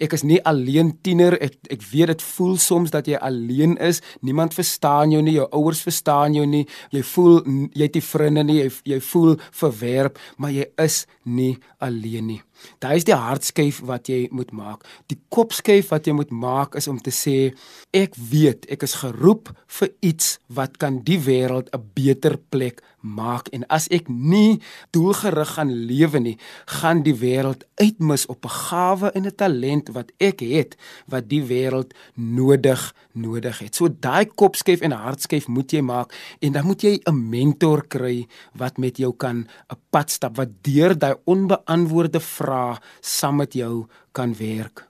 Ek 0.00 0.16
is 0.16 0.24
nie 0.26 0.40
alleen 0.44 0.94
tiener. 1.02 1.36
Ek 1.42 1.58
ek 1.70 1.84
weet 1.92 2.14
dit 2.14 2.22
voel 2.22 2.56
soms 2.62 2.94
dat 2.94 3.08
jy 3.10 3.18
alleen 3.20 3.76
is. 3.82 4.02
Niemand 4.20 4.54
verstaan 4.54 5.14
jou 5.14 5.22
nie. 5.22 5.36
Jou 5.38 5.48
ouers 5.52 5.82
verstaan 5.86 6.34
jou 6.34 6.46
nie. 6.46 6.64
Jy 6.94 7.02
voel 7.14 7.40
jy 7.74 7.88
het 7.88 7.98
nie 7.98 8.04
vriende 8.04 8.46
nie. 8.46 8.58
Jy 8.62 8.96
jy 8.96 9.00
voel 9.12 9.36
verwerp, 9.50 10.18
maar 10.36 10.54
jy 10.54 10.68
is 10.82 11.04
nie 11.24 11.56
alleen 11.82 12.26
nie. 12.26 12.40
Daai 12.78 12.96
is 12.96 13.06
die 13.08 13.14
hartskuif 13.14 13.80
wat 13.88 14.08
jy 14.08 14.28
moet 14.30 14.52
maak. 14.52 14.84
Die 15.10 15.18
kopskuif 15.28 15.90
wat 15.90 16.06
jy 16.06 16.12
moet 16.12 16.30
maak 16.30 16.74
is 16.74 16.88
om 16.88 16.98
te 16.98 17.10
sê 17.10 17.54
ek 17.96 18.16
weet 18.16 18.66
ek 18.72 18.82
is 18.82 18.98
geroep 19.02 19.52
vir 19.78 19.92
iets 20.00 20.36
wat 20.48 20.76
kan 20.82 21.02
die 21.04 21.18
wêreld 21.18 21.68
'n 21.72 21.82
beter 21.94 22.36
plek 22.50 22.82
maak 23.06 23.48
en 23.54 23.64
as 23.70 23.86
ek 23.94 24.08
nie 24.08 24.58
doelgerig 24.94 25.54
gaan 25.56 25.70
lewe 25.88 26.20
nie, 26.20 26.36
gaan 26.66 27.02
die 27.06 27.14
wêreld 27.14 27.62
uitmis 27.80 28.26
op 28.26 28.44
'n 28.44 28.56
gawe 28.68 29.08
en 29.14 29.26
'n 29.26 29.36
talent 29.36 29.88
wat 29.96 30.12
ek 30.18 30.40
het 30.40 30.76
wat 31.06 31.28
die 31.28 31.42
wêreld 31.42 31.94
nodig 32.14 32.94
nodig 33.12 33.58
het. 33.58 33.74
So 33.74 33.88
daai 33.88 34.26
kopskuif 34.26 34.80
en 34.80 34.92
hartskuif 34.92 35.48
moet 35.48 35.72
jy 35.72 35.80
maak 35.80 36.12
en 36.40 36.52
dan 36.52 36.66
moet 36.66 36.82
jy 36.82 37.00
'n 37.04 37.28
mentor 37.30 37.86
kry 37.88 38.26
wat 38.54 38.78
met 38.78 38.96
jou 38.96 39.12
kan 39.12 39.46
'n 39.70 39.78
pad 39.90 40.10
stap 40.10 40.36
wat 40.36 40.48
deur 40.62 40.98
daai 40.98 41.14
onbeantwoorde 41.24 42.20
vrae 42.20 42.55
saam 43.00 43.36
met 43.36 43.52
jou 43.54 43.86
kan 44.12 44.34
werk. 44.38 44.86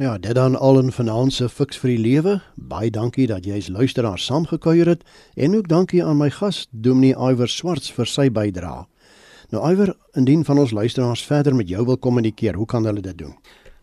Nou 0.00 0.12
ja, 0.12 0.18
dit 0.18 0.34
dan 0.34 0.56
al 0.56 0.82
'n 0.82 0.92
finansie 0.92 1.48
fiks 1.48 1.78
vir 1.78 1.90
die 1.90 1.98
lewe. 1.98 2.42
Baie 2.54 2.90
dankie 2.90 3.26
dat 3.26 3.44
jy 3.44 3.56
as 3.56 3.68
luisteraar 3.68 4.18
saamgekuier 4.18 4.86
het 4.86 5.02
en 5.36 5.56
ook 5.56 5.68
dankie 5.68 6.04
aan 6.04 6.16
my 6.16 6.30
gas 6.30 6.66
Dominee 6.70 7.14
Iwer 7.14 7.48
Swarts 7.48 7.92
vir 7.92 8.06
sy 8.06 8.30
bydrae. 8.30 8.86
Nou 9.50 9.70
Iwer, 9.72 9.96
indien 10.14 10.44
van 10.44 10.58
ons 10.58 10.70
luisteraars 10.70 11.24
verder 11.26 11.54
met 11.54 11.68
jou 11.68 11.84
wil 11.84 11.98
kommunikeer, 11.98 12.54
hoe 12.54 12.66
kan 12.66 12.84
hulle 12.84 13.00
dit 13.00 13.18
doen? 13.18 13.34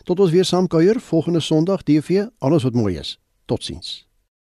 Tot 0.05 0.19
ons 0.21 0.29
weer 0.31 0.45
saam 0.45 0.67
kuier 0.69 0.99
volgende 1.01 1.39
Sondag 1.41 1.83
DV, 1.83 2.27
alles 2.37 2.63
wat 2.63 2.73
mooi 2.77 2.97
is. 2.97 3.15
Totsiens. 3.49 4.05